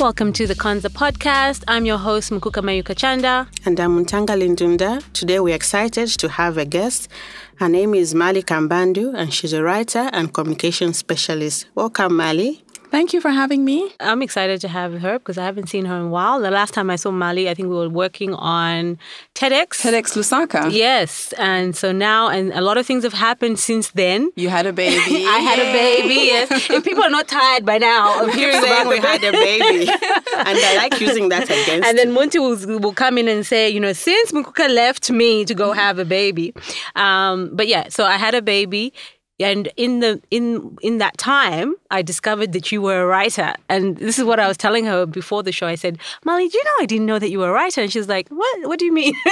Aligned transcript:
Welcome 0.00 0.32
to 0.34 0.46
the 0.46 0.54
Konza 0.54 0.90
podcast. 0.90 1.64
I'm 1.66 1.84
your 1.84 1.98
host, 1.98 2.30
Mukuka 2.30 2.62
Mayuka 2.62 2.96
Chanda. 2.96 3.48
And 3.64 3.80
I'm 3.80 3.98
Muntanga 3.98 4.36
Lindunda. 4.38 5.02
Today 5.12 5.40
we're 5.40 5.56
excited 5.56 6.06
to 6.20 6.28
have 6.28 6.56
a 6.56 6.64
guest. 6.64 7.08
Her 7.56 7.68
name 7.68 7.94
is 7.94 8.14
Mali 8.14 8.44
Kambandu, 8.44 9.12
and 9.16 9.34
she's 9.34 9.52
a 9.52 9.60
writer 9.60 10.08
and 10.12 10.32
communication 10.32 10.94
specialist. 10.94 11.66
Welcome, 11.74 12.16
Mali. 12.16 12.62
Thank 12.90 13.12
you 13.12 13.20
for 13.20 13.30
having 13.30 13.64
me. 13.64 13.92
I'm 14.00 14.22
excited 14.22 14.62
to 14.62 14.68
have 14.68 15.00
her 15.00 15.18
because 15.18 15.36
I 15.36 15.44
haven't 15.44 15.68
seen 15.68 15.84
her 15.84 15.96
in 15.96 16.02
a 16.02 16.08
while. 16.08 16.40
The 16.40 16.50
last 16.50 16.72
time 16.72 16.88
I 16.88 16.96
saw 16.96 17.10
Mali, 17.10 17.48
I 17.48 17.54
think 17.54 17.68
we 17.68 17.74
were 17.74 17.88
working 17.88 18.32
on 18.34 18.98
TEDx. 19.34 19.82
TEDx 19.82 20.16
Lusaka. 20.16 20.72
Yes. 20.72 21.32
And 21.34 21.76
so 21.76 21.92
now, 21.92 22.28
and 22.28 22.50
a 22.52 22.62
lot 22.62 22.78
of 22.78 22.86
things 22.86 23.04
have 23.04 23.12
happened 23.12 23.58
since 23.58 23.90
then. 23.90 24.30
You 24.36 24.48
had 24.48 24.66
a 24.66 24.72
baby. 24.72 24.96
I 25.26 25.38
had 25.38 25.58
a 25.58 25.70
baby, 25.72 26.14
yes. 26.14 26.70
If 26.70 26.84
people 26.84 27.04
are 27.04 27.10
not 27.10 27.28
tired 27.28 27.66
by 27.66 27.76
now 27.78 28.24
of 28.24 28.32
hearing 28.32 28.60
saying 28.60 28.82
about 28.82 28.88
we 28.88 28.98
had 28.98 29.22
a 29.22 29.32
baby. 29.32 29.88
and 29.90 30.58
I 30.58 30.76
like 30.76 31.00
using 31.00 31.28
that 31.28 31.44
against 31.50 31.86
And 31.86 31.98
then 31.98 32.12
Munti 32.12 32.38
will, 32.40 32.78
will 32.78 32.94
come 32.94 33.18
in 33.18 33.28
and 33.28 33.44
say, 33.44 33.68
you 33.68 33.80
know, 33.80 33.92
since 33.92 34.32
Mukuka 34.32 34.68
left 34.74 35.10
me 35.10 35.44
to 35.44 35.54
go 35.54 35.72
have 35.72 35.98
a 35.98 36.04
baby. 36.06 36.54
Um, 36.96 37.50
but 37.52 37.68
yeah, 37.68 37.88
so 37.90 38.04
I 38.04 38.16
had 38.16 38.34
a 38.34 38.42
baby 38.42 38.94
and 39.40 39.68
in 39.76 40.00
the 40.00 40.20
in 40.30 40.76
in 40.82 40.98
that 40.98 41.16
time 41.16 41.74
i 41.90 42.02
discovered 42.02 42.52
that 42.52 42.72
you 42.72 42.82
were 42.82 43.02
a 43.02 43.06
writer. 43.06 43.54
And 43.68 43.96
this 43.96 44.18
is 44.18 44.24
what 44.24 44.40
i 44.40 44.48
was 44.48 44.56
telling 44.56 44.84
her 44.86 45.06
before 45.06 45.42
the 45.42 45.52
show. 45.52 45.66
I 45.66 45.74
said 45.74 45.98
Mali 46.24 46.48
do 46.48 46.58
you 46.58 46.64
know 46.64 46.76
i 46.80 46.86
didn't 46.86 47.06
know 47.06 47.18
that 47.18 47.30
you 47.30 47.38
were 47.38 47.50
a 47.50 47.52
writer? 47.52 47.80
And 47.80 47.92
she's 47.92 48.08
like 48.08 48.28
what 48.28 48.68
what 48.68 48.78
do 48.78 48.84
you 48.84 48.92
mean? 48.92 49.14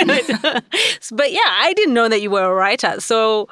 But 1.12 1.32
yeah 1.32 1.50
i 1.66 1.72
didn't 1.76 1.94
know 1.94 2.08
that 2.08 2.20
you 2.20 2.30
were 2.30 2.44
a 2.44 2.54
writer. 2.54 3.00
So 3.00 3.48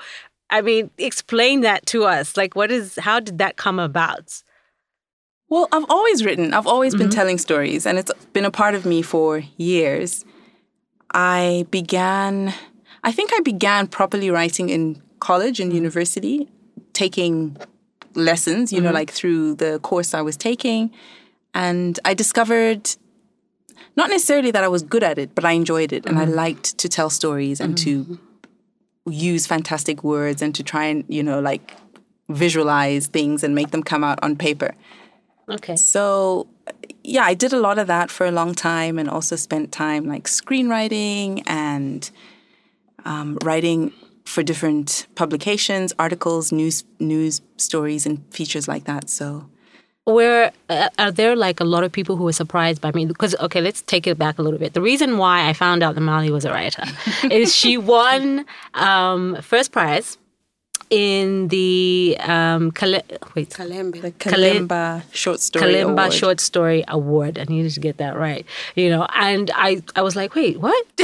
i 0.51 0.61
mean 0.61 0.91
explain 0.99 1.63
that 1.63 1.87
to 1.87 2.05
us. 2.05 2.37
Like 2.37 2.55
what 2.55 2.71
is 2.71 2.97
how 2.97 3.21
did 3.21 3.39
that 3.39 3.57
come 3.57 3.79
about? 3.79 4.43
Well 5.49 5.69
i've 5.73 5.87
always 5.89 6.25
written. 6.25 6.55
I've 6.55 6.67
always 6.67 6.95
been 6.95 7.09
mm-hmm. 7.09 7.19
telling 7.19 7.39
stories 7.39 7.87
and 7.87 7.99
it's 7.99 8.13
been 8.33 8.45
a 8.45 8.51
part 8.51 8.75
of 8.75 8.87
me 8.87 9.03
for 9.03 9.43
years. 9.57 10.25
I 11.13 11.67
began 11.71 12.55
i 13.05 13.13
think 13.13 13.31
i 13.33 13.41
began 13.41 13.87
properly 13.87 14.31
writing 14.31 14.69
in 14.69 15.01
college 15.25 15.59
and 15.59 15.73
university, 15.73 16.47
taking 16.93 17.57
lessons, 18.15 18.71
you 18.71 18.79
mm-hmm. 18.79 18.89
know, 18.89 18.93
like 18.93 19.11
through 19.11 19.55
the 19.55 19.79
course 19.79 20.13
I 20.13 20.21
was 20.21 20.37
taking. 20.37 20.91
And 21.55 21.99
I 22.05 22.13
discovered 22.13 22.91
not 23.97 24.11
necessarily 24.11 24.51
that 24.51 24.63
I 24.63 24.69
was 24.69 24.83
good 24.83 25.03
at 25.03 25.17
it, 25.19 25.35
but 25.35 25.47
I 25.47 25.53
enjoyed 25.53 25.95
it 25.95 26.05
and 26.05 26.19
mm-hmm. 26.19 26.31
I 26.31 26.43
liked 26.45 26.77
to 26.77 26.91
tell 26.91 27.09
stories 27.09 27.59
and 27.59 27.75
mm-hmm. 27.75 28.15
to 28.17 28.19
use 29.11 29.47
fantastic 29.47 30.05
words 30.05 30.43
and 30.43 30.55
to 30.55 30.63
try 30.63 30.85
and, 30.85 31.05
you 31.09 31.23
know, 31.23 31.41
like 31.41 31.75
visualize 32.29 33.07
things 33.07 33.43
and 33.43 33.55
make 33.55 33.71
them 33.71 33.83
come 33.83 34.05
out 34.05 34.19
on 34.23 34.37
paper. 34.37 34.75
Okay. 35.49 35.77
So, 35.77 36.49
yeah, 37.03 37.25
I 37.25 37.33
did 37.33 37.55
a 37.55 37.61
lot 37.61 37.79
of 37.79 37.87
that 37.87 38.11
for 38.11 38.27
a 38.27 38.31
long 38.31 38.55
time 38.55 38.99
and 38.99 39.09
also 39.09 39.37
spent 39.37 39.73
time 39.73 40.05
like 40.07 40.25
screenwriting 40.25 41.43
and 41.47 42.11
um, 43.07 43.39
writing 43.43 43.93
for 44.25 44.43
different 44.43 45.07
publications, 45.15 45.93
articles, 45.99 46.53
news 46.53 46.85
news 46.99 47.41
stories, 47.57 48.07
and 48.07 48.23
features 48.33 48.67
like 48.67 48.85
that. 48.85 49.11
So, 49.11 49.49
where 50.05 50.53
uh, 50.69 50.89
are 50.99 51.11
there 51.11 51.37
like 51.37 51.61
a 51.61 51.65
lot 51.65 51.85
of 51.85 51.93
people 51.93 52.17
who 52.17 52.25
were 52.25 52.33
surprised 52.33 52.81
by 52.81 52.93
me? 52.93 53.07
Because 53.07 53.35
okay, 53.37 53.61
let's 53.61 53.83
take 53.83 54.07
it 54.07 54.19
back 54.19 54.39
a 54.39 54.43
little 54.43 54.59
bit. 54.59 54.75
The 54.75 54.83
reason 54.83 55.19
why 55.19 55.49
I 55.49 55.53
found 55.53 55.83
out 55.83 55.95
that 55.95 56.01
Mali 56.01 56.31
was 56.31 56.45
a 56.45 56.51
writer 56.51 56.85
is 57.31 57.55
she 57.55 57.77
won 57.77 58.45
um, 58.75 59.37
first 59.43 59.73
prize 59.73 60.19
in 60.91 61.49
the 61.49 62.17
um, 62.21 62.71
Kale- 62.71 63.03
wait 63.35 63.51
Kalembe. 63.51 64.01
The 64.01 64.13
Kalemba 64.13 65.03
short 65.13 65.41
story 65.41 65.65
Kalemba 65.75 65.91
award. 65.91 66.13
short 66.13 66.41
story 66.41 66.85
award. 66.89 67.39
I 67.39 67.45
needed 67.45 67.73
to 67.73 67.81
get 67.81 67.97
that 67.99 68.17
right, 68.17 68.47
you 68.75 68.91
know. 68.91 69.07
And 69.15 69.51
I, 69.55 69.83
I 69.97 70.03
was 70.03 70.15
like, 70.17 70.35
wait, 70.35 70.61
what? 70.61 70.87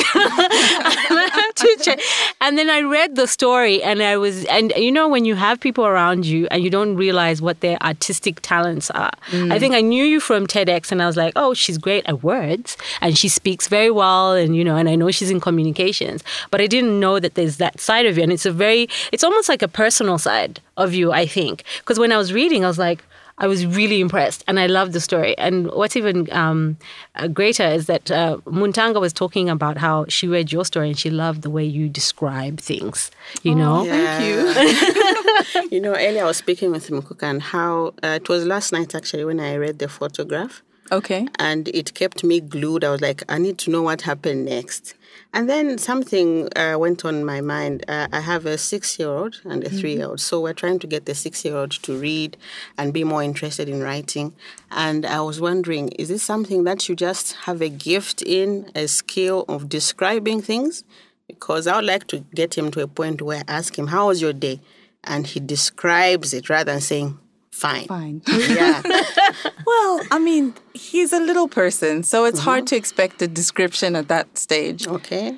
and 2.41 2.59
then 2.59 2.71
I 2.71 2.81
read 2.81 3.17
the 3.17 3.27
story, 3.27 3.83
and 3.83 4.03
I 4.03 4.17
was, 4.17 4.45
and 4.47 4.73
you 4.77 4.93
know, 4.93 5.09
when 5.09 5.25
you 5.25 5.35
have 5.35 5.61
people 5.61 5.87
around 5.87 6.27
you 6.27 6.47
and 6.51 6.63
you 6.63 6.71
don't 6.71 6.97
realize 6.97 7.41
what 7.41 7.61
their 7.61 7.81
artistic 7.83 8.41
talents 8.41 8.91
are. 8.91 9.13
Mm. 9.31 9.53
I 9.53 9.59
think 9.59 9.75
I 9.75 9.81
knew 9.81 10.05
you 10.05 10.21
from 10.21 10.47
TEDx, 10.47 10.93
and 10.93 11.03
I 11.03 11.07
was 11.07 11.17
like, 11.17 11.33
oh, 11.37 11.55
she's 11.55 11.79
great 11.79 12.07
at 12.07 12.23
words, 12.23 12.77
and 13.01 13.17
she 13.17 13.29
speaks 13.29 13.69
very 13.69 13.91
well, 13.91 14.33
and 14.33 14.57
you 14.57 14.65
know, 14.65 14.77
and 14.77 14.89
I 14.89 14.95
know 14.95 15.11
she's 15.11 15.31
in 15.31 15.41
communications, 15.41 16.25
but 16.51 16.61
I 16.61 16.67
didn't 16.67 16.99
know 16.99 17.21
that 17.21 17.35
there's 17.35 17.57
that 17.59 17.81
side 17.81 18.07
of 18.07 18.17
you, 18.17 18.23
and 18.23 18.33
it's 18.33 18.47
a 18.47 18.53
very, 18.53 18.89
it's 19.13 19.25
almost 19.25 19.49
like 19.49 19.63
a 19.63 19.69
personal 19.69 20.19
side 20.19 20.61
of 20.77 20.95
you, 20.95 21.13
I 21.13 21.27
think. 21.27 21.65
Because 21.79 21.99
when 21.99 22.13
I 22.13 22.17
was 22.17 22.33
reading, 22.33 22.65
I 22.65 22.69
was 22.69 22.79
like, 22.79 23.03
I 23.41 23.47
was 23.47 23.67
really 23.67 24.01
impressed 24.01 24.45
and 24.47 24.61
I 24.61 24.67
loved 24.67 24.93
the 24.93 25.01
story. 25.01 25.37
And 25.39 25.71
what's 25.73 25.97
even 25.97 26.31
um, 26.31 26.77
uh, 27.15 27.27
greater 27.27 27.65
is 27.65 27.87
that 27.87 28.11
uh, 28.11 28.37
Muntanga 28.45 29.01
was 29.01 29.15
talking 29.15 29.49
about 29.49 29.79
how 29.79 30.05
she 30.09 30.29
read 30.29 30.53
your 30.53 30.65
story 30.67 30.89
and 30.89 30.99
she 30.99 31.09
loved 31.09 31.41
the 31.43 31.51
way 31.51 31.65
you 31.65 31.89
describe 31.89 32.61
things, 32.61 33.11
you 33.43 33.53
oh, 33.53 33.57
know? 33.57 33.85
Yeah. 33.85 34.53
Thank 34.53 35.55
you. 35.55 35.69
you 35.77 35.81
know, 35.81 35.95
earlier 35.95 36.23
I 36.23 36.27
was 36.27 36.37
speaking 36.37 36.71
with 36.71 36.89
Mukuka 36.89 37.23
and 37.23 37.43
how 37.43 37.95
uh, 38.03 38.19
it 38.21 38.29
was 38.29 38.45
last 38.45 38.73
night 38.73 38.95
actually 38.95 39.25
when 39.25 39.41
I 39.41 39.57
read 39.57 39.79
the 39.79 39.89
photograph. 39.89 40.63
Okay. 40.93 41.29
And 41.39 41.69
it 41.69 41.95
kept 41.95 42.25
me 42.25 42.41
glued. 42.41 42.83
I 42.83 42.91
was 42.91 43.01
like, 43.01 43.23
I 43.29 43.39
need 43.39 43.59
to 43.59 43.71
know 43.71 43.83
what 43.83 44.03
happened 44.03 44.47
next. 44.47 44.95
And 45.33 45.49
then 45.49 45.79
something 45.79 46.49
uh, 46.57 46.77
went 46.77 47.05
on 47.05 47.25
my 47.25 47.41
mind. 47.41 47.85
Uh, 47.87 48.09
I 48.13 48.19
have 48.21 48.47
a 48.47 48.59
six 48.59 48.99
year 48.99 49.09
old 49.09 49.41
and 49.45 49.63
a 49.63 49.69
mm-hmm. 49.69 49.79
three 49.79 49.97
year 49.97 50.07
old. 50.07 50.21
So 50.21 50.41
we're 50.41 50.53
trying 50.53 50.81
to 50.81 50.89
get 50.89 51.07
the 51.07 51.15
six 51.15 51.45
year 51.45 51.57
old 51.57 51.71
to 51.71 51.97
read 51.97 52.37
and 52.77 52.93
be 52.93 53.05
more 53.05 53.23
interested 53.23 53.69
in 53.69 53.81
writing. 53.81 54.35
And 54.73 55.07
I 55.07 55.21
was 55.21 55.41
wondering, 55.41 55.91
is 55.91 56.09
this 56.09 56.25
something 56.25 56.65
that 56.65 56.89
you 56.89 56.97
just 56.97 57.35
have 57.45 57.63
a 57.63 57.69
gift 57.69 58.23
in, 58.27 58.71
a 58.75 58.89
skill 58.89 59.45
of 59.49 59.69
describing 59.69 60.43
things? 60.43 60.83
Because 61.29 61.69
I 61.69 61.77
would 61.77 61.85
like 61.85 62.09
to 62.09 62.21
get 62.35 62.59
him 62.59 62.73
to 62.73 62.83
a 62.83 62.89
point 62.89 63.23
where 63.23 63.45
I 63.47 63.53
ask 63.53 63.79
him, 63.79 63.89
How 63.89 64.09
was 64.09 64.21
your 64.21 64.33
day? 64.33 64.61
And 65.05 65.29
he 65.29 65.39
describes 65.39 66.35
it 66.35 66.51
rather 66.51 66.73
than 66.73 66.81
saying, 66.81 67.19
Fine. 67.53 67.87
Fine. 67.87 68.23
Yeah. 68.29 68.83
well, 69.67 70.01
I 70.11 70.19
mean, 70.19 70.55
he's 70.75 71.13
a 71.13 71.21
little 71.21 71.49
person, 71.49 72.03
so 72.03 72.25
it's 72.25 72.41
mm-hmm. 72.41 72.49
hard 72.49 72.67
to 72.69 72.77
expect 72.77 73.21
a 73.23 73.29
description 73.29 73.97
at 73.97 74.09
that 74.09 74.39
stage. 74.39 74.87
Okay. 74.87 75.37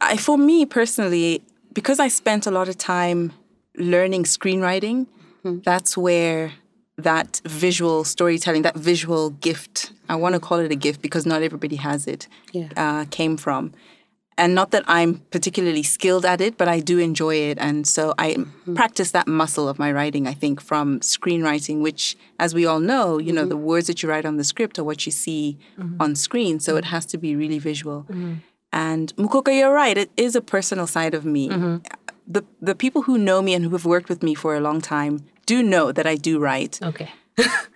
I, 0.00 0.16
for 0.16 0.36
me 0.36 0.66
personally, 0.66 1.42
because 1.72 2.00
I 2.00 2.08
spent 2.08 2.46
a 2.46 2.50
lot 2.50 2.68
of 2.68 2.76
time 2.78 3.32
learning 3.76 4.24
screenwriting, 4.24 5.06
mm-hmm. 5.44 5.60
that's 5.64 5.96
where 5.96 6.52
that 6.98 7.40
visual 7.44 8.04
storytelling, 8.04 8.62
that 8.62 8.76
visual 8.76 9.30
gift, 9.30 9.92
I 10.08 10.16
want 10.16 10.34
to 10.34 10.40
call 10.40 10.58
it 10.58 10.70
a 10.70 10.76
gift 10.76 11.00
because 11.02 11.24
not 11.26 11.42
everybody 11.42 11.76
has 11.76 12.06
it, 12.06 12.28
yeah. 12.52 12.68
uh, 12.76 13.06
came 13.10 13.36
from 13.36 13.72
and 14.38 14.54
not 14.54 14.70
that 14.70 14.84
I'm 14.86 15.18
particularly 15.30 15.82
skilled 15.82 16.24
at 16.24 16.40
it, 16.40 16.56
but 16.56 16.68
I 16.68 16.80
do 16.80 16.98
enjoy 16.98 17.36
it. 17.36 17.58
And 17.58 17.86
so 17.86 18.14
I 18.18 18.34
mm-hmm. 18.34 18.74
practice 18.74 19.10
that 19.10 19.28
muscle 19.28 19.68
of 19.68 19.78
my 19.78 19.92
writing, 19.92 20.26
I 20.26 20.34
think, 20.34 20.60
from 20.60 21.00
screenwriting, 21.00 21.80
which, 21.80 22.16
as 22.38 22.54
we 22.54 22.64
all 22.64 22.80
know, 22.80 23.18
you 23.18 23.32
know, 23.32 23.42
mm-hmm. 23.42 23.50
the 23.50 23.56
words 23.56 23.86
that 23.88 24.02
you 24.02 24.08
write 24.08 24.24
on 24.24 24.36
the 24.36 24.44
script 24.44 24.78
are 24.78 24.84
what 24.84 25.04
you 25.04 25.12
see 25.12 25.58
mm-hmm. 25.78 26.00
on 26.00 26.14
screen. 26.14 26.60
So 26.60 26.76
it 26.76 26.86
has 26.86 27.04
to 27.06 27.18
be 27.18 27.36
really 27.36 27.58
visual. 27.58 28.02
Mm-hmm. 28.04 28.34
And 28.72 29.14
Mukuka, 29.16 29.56
you're 29.56 29.72
right. 29.72 29.98
It 29.98 30.10
is 30.16 30.34
a 30.34 30.40
personal 30.40 30.86
side 30.86 31.12
of 31.12 31.26
me. 31.26 31.50
Mm-hmm. 31.50 31.76
The, 32.26 32.44
the 32.60 32.74
people 32.74 33.02
who 33.02 33.18
know 33.18 33.42
me 33.42 33.52
and 33.52 33.64
who 33.64 33.70
have 33.70 33.84
worked 33.84 34.08
with 34.08 34.22
me 34.22 34.34
for 34.34 34.56
a 34.56 34.60
long 34.60 34.80
time 34.80 35.26
do 35.44 35.62
know 35.62 35.92
that 35.92 36.06
I 36.06 36.14
do 36.16 36.38
write. 36.38 36.80
Okay. 36.82 37.10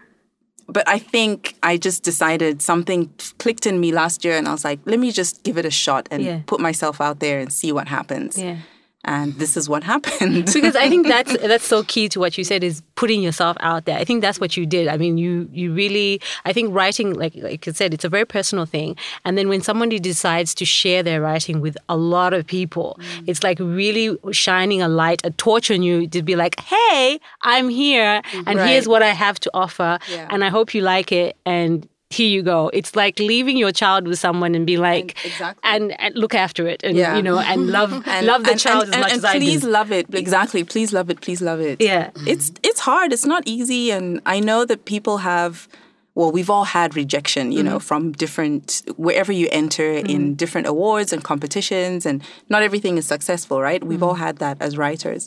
but 0.68 0.88
I 0.88 0.98
think 0.98 1.54
I 1.62 1.76
just 1.76 2.02
decided 2.02 2.62
something 2.62 3.10
clicked 3.38 3.66
in 3.66 3.80
me 3.80 3.92
last 3.92 4.24
year, 4.24 4.36
and 4.36 4.48
I 4.48 4.52
was 4.52 4.64
like, 4.64 4.80
let 4.84 4.98
me 4.98 5.12
just 5.12 5.42
give 5.42 5.58
it 5.58 5.64
a 5.64 5.70
shot 5.70 6.08
and 6.10 6.22
yeah. 6.22 6.40
put 6.46 6.60
myself 6.60 7.00
out 7.00 7.20
there 7.20 7.38
and 7.38 7.52
see 7.52 7.72
what 7.72 7.88
happens. 7.88 8.38
Yeah 8.38 8.58
and 9.06 9.34
this 9.34 9.56
is 9.56 9.68
what 9.68 9.82
happened. 9.82 10.44
because 10.52 10.76
I 10.76 10.88
think 10.88 11.06
that's 11.14 11.36
that's 11.38 11.64
so 11.64 11.82
key 11.84 12.08
to 12.10 12.20
what 12.20 12.36
you 12.36 12.44
said 12.44 12.62
is 12.62 12.82
putting 12.96 13.22
yourself 13.22 13.56
out 13.60 13.84
there. 13.84 13.98
I 13.98 14.04
think 14.04 14.20
that's 14.20 14.38
what 14.40 14.56
you 14.56 14.66
did. 14.66 14.88
I 14.88 14.96
mean, 14.96 15.16
you 15.16 15.48
you 15.52 15.72
really 15.72 16.20
I 16.44 16.52
think 16.52 16.74
writing 16.74 17.14
like 17.14 17.34
like 17.36 17.66
I 17.66 17.72
said, 17.72 17.94
it's 17.94 18.04
a 18.04 18.08
very 18.08 18.26
personal 18.26 18.66
thing. 18.66 18.96
And 19.24 19.38
then 19.38 19.48
when 19.48 19.62
somebody 19.62 19.98
decides 19.98 20.54
to 20.56 20.64
share 20.64 21.02
their 21.02 21.20
writing 21.20 21.60
with 21.60 21.76
a 21.88 21.96
lot 21.96 22.34
of 22.34 22.46
people, 22.46 22.98
mm. 23.00 23.24
it's 23.26 23.42
like 23.42 23.58
really 23.60 24.16
shining 24.32 24.82
a 24.82 24.88
light, 24.88 25.20
a 25.24 25.30
torch 25.30 25.70
on 25.70 25.82
you 25.82 26.06
to 26.08 26.22
be 26.22 26.36
like, 26.36 26.58
"Hey, 26.60 27.20
I'm 27.42 27.68
here 27.68 28.22
and 28.46 28.58
right. 28.58 28.68
here's 28.68 28.88
what 28.88 29.02
I 29.02 29.10
have 29.10 29.38
to 29.40 29.50
offer 29.54 29.98
yeah. 30.10 30.28
and 30.30 30.44
I 30.44 30.48
hope 30.48 30.74
you 30.74 30.82
like 30.82 31.12
it 31.12 31.36
and 31.46 31.88
here 32.10 32.28
you 32.28 32.42
go. 32.42 32.70
It's 32.72 32.94
like 32.94 33.18
leaving 33.18 33.56
your 33.56 33.72
child 33.72 34.06
with 34.06 34.18
someone 34.18 34.54
and 34.54 34.64
be 34.64 34.76
like, 34.76 35.16
and, 35.24 35.32
exactly. 35.32 35.60
and, 35.64 36.00
and, 36.00 36.14
look 36.14 36.34
after 36.34 36.68
it, 36.68 36.82
and 36.84 36.96
you 36.96 37.22
know, 37.22 37.38
and 37.38 37.66
love 37.78 37.92
and, 38.06 38.26
love 38.26 38.44
the 38.44 38.52
and, 38.52 38.60
child 38.60 38.84
as 38.84 38.96
much 38.96 39.12
as 39.12 39.24
I 39.24 39.34
do. 39.34 39.38
Please 39.40 39.64
love 39.64 39.90
it. 39.90 40.06
Exactly. 40.14 40.62
Please 40.62 40.92
love 40.92 41.10
it. 41.10 41.20
Please 41.20 41.42
love 41.42 41.60
it. 41.60 41.80
Yeah. 41.80 42.10
It's 42.26 42.52
it's 42.62 42.80
hard. 42.80 43.12
It's 43.12 43.26
not 43.26 43.42
easy, 43.46 43.90
and 43.90 44.20
I 44.26 44.40
know 44.40 44.64
that 44.64 44.84
people 44.84 45.18
have. 45.18 45.68
Well, 46.14 46.32
we've 46.32 46.48
all 46.48 46.64
had 46.64 46.96
rejection, 46.96 47.52
you 47.52 47.58
mm-hmm. 47.58 47.68
know, 47.68 47.78
from 47.78 48.12
different 48.12 48.80
wherever 48.96 49.32
you 49.32 49.48
enter 49.52 49.82
mm-hmm. 49.82 50.06
in 50.06 50.34
different 50.34 50.66
awards 50.66 51.12
and 51.12 51.22
competitions, 51.22 52.06
and 52.06 52.22
not 52.48 52.62
everything 52.62 52.96
is 52.96 53.06
successful, 53.06 53.60
right? 53.60 53.84
We've 53.84 53.98
mm-hmm. 53.98 54.04
all 54.04 54.14
had 54.14 54.38
that 54.38 54.56
as 54.62 54.78
writers, 54.78 55.26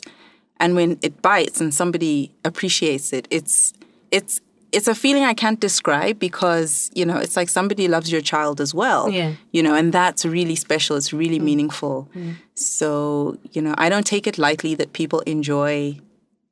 and 0.58 0.74
when 0.74 0.98
it 1.02 1.22
bites 1.22 1.60
and 1.60 1.72
somebody 1.72 2.32
appreciates 2.44 3.12
it, 3.12 3.28
it's 3.30 3.72
it's 4.10 4.40
it's 4.72 4.88
a 4.88 4.94
feeling 4.94 5.24
I 5.24 5.34
can't 5.34 5.60
describe 5.60 6.18
because, 6.18 6.90
you 6.94 7.04
know, 7.04 7.18
it's 7.18 7.36
like 7.36 7.48
somebody 7.48 7.88
loves 7.88 8.10
your 8.10 8.20
child 8.20 8.60
as 8.60 8.74
well. 8.74 9.08
Yeah. 9.08 9.34
You 9.52 9.62
know, 9.62 9.74
and 9.74 9.92
that's 9.92 10.24
really 10.24 10.56
special. 10.56 10.96
It's 10.96 11.12
really 11.12 11.38
mm. 11.38 11.44
meaningful. 11.44 12.08
Mm. 12.14 12.36
So, 12.54 13.38
you 13.52 13.62
know, 13.62 13.74
I 13.78 13.88
don't 13.88 14.06
take 14.06 14.26
it 14.26 14.38
lightly 14.38 14.74
that 14.76 14.92
people 14.92 15.20
enjoy 15.20 15.98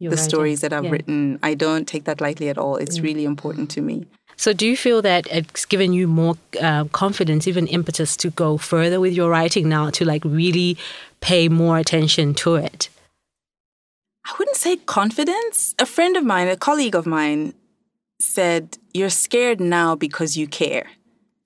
the 0.00 0.08
writing. 0.08 0.16
stories 0.16 0.60
that 0.60 0.72
I've 0.72 0.84
Yeah. 0.84 0.90
written. 0.90 1.38
I 1.42 1.54
don't 1.54 1.86
take 1.86 2.04
that 2.04 2.20
lightly 2.20 2.48
at 2.48 2.58
all. 2.58 2.76
It's 2.76 2.98
mm. 2.98 3.02
really 3.02 3.24
important 3.24 3.70
to 3.70 3.80
me. 3.80 4.06
So, 4.36 4.52
do 4.52 4.66
you 4.66 4.76
feel 4.76 5.02
that 5.02 5.26
it's 5.32 5.64
given 5.64 5.92
you 5.92 6.06
more 6.06 6.36
uh, 6.60 6.84
confidence, 6.84 7.48
even 7.48 7.66
impetus, 7.66 8.16
to 8.18 8.30
go 8.30 8.56
further 8.56 9.00
with 9.00 9.12
your 9.12 9.30
writing 9.30 9.68
now, 9.68 9.90
to 9.90 10.04
like 10.04 10.24
really 10.24 10.78
pay 11.20 11.48
more 11.48 11.76
attention 11.76 12.34
to 12.34 12.54
it? 12.54 12.88
I 14.24 14.34
wouldn't 14.38 14.56
say 14.56 14.76
confidence. 14.76 15.74
A 15.80 15.86
friend 15.86 16.16
of 16.16 16.24
mine, 16.24 16.46
a 16.46 16.56
colleague 16.56 16.94
of 16.94 17.04
mine, 17.04 17.52
said, 18.20 18.78
You're 18.92 19.10
scared 19.10 19.60
now 19.60 19.94
because 19.94 20.36
you 20.36 20.46
care. 20.46 20.86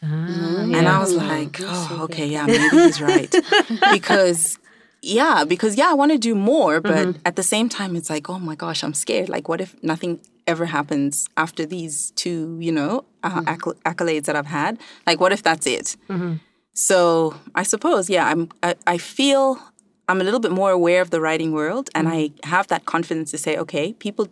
Ah. 0.02 0.06
And 0.06 0.88
I 0.88 0.98
was 0.98 1.14
like, 1.14 1.58
oh, 1.60 2.00
okay, 2.02 2.26
yeah, 2.26 2.44
maybe 2.46 2.68
he's 2.70 3.00
right. 3.00 3.32
because, 3.92 4.58
yeah, 5.00 5.44
because, 5.44 5.76
yeah, 5.76 5.90
I 5.90 5.94
want 5.94 6.10
to 6.10 6.18
do 6.18 6.34
more. 6.34 6.80
But 6.80 7.06
mm-hmm. 7.06 7.20
at 7.24 7.36
the 7.36 7.42
same 7.42 7.68
time, 7.68 7.94
it's 7.94 8.10
like, 8.10 8.28
oh 8.28 8.38
my 8.38 8.56
gosh, 8.56 8.82
I'm 8.82 8.94
scared. 8.94 9.28
Like, 9.28 9.48
what 9.48 9.60
if 9.60 9.80
nothing 9.82 10.20
ever 10.48 10.66
happens 10.66 11.28
after 11.36 11.64
these 11.64 12.10
two, 12.12 12.58
you 12.60 12.72
know, 12.72 13.04
uh, 13.22 13.30
mm-hmm. 13.30 13.48
acc- 13.48 13.82
accolades 13.84 14.24
that 14.24 14.34
I've 14.34 14.46
had? 14.46 14.78
Like, 15.06 15.20
what 15.20 15.32
if 15.32 15.42
that's 15.44 15.66
it? 15.68 15.96
Mm-hmm. 16.08 16.34
So 16.74 17.36
I 17.54 17.62
suppose, 17.62 18.10
yeah, 18.10 18.26
I'm, 18.26 18.48
I, 18.62 18.74
I 18.86 18.98
feel 18.98 19.60
I'm 20.08 20.20
a 20.20 20.24
little 20.24 20.40
bit 20.40 20.50
more 20.50 20.70
aware 20.70 21.00
of 21.00 21.10
the 21.10 21.20
writing 21.20 21.52
world 21.52 21.90
and 21.94 22.08
I 22.08 22.30
have 22.44 22.66
that 22.68 22.86
confidence 22.86 23.30
to 23.30 23.38
say, 23.38 23.56
okay, 23.56 23.92
people 23.92 24.26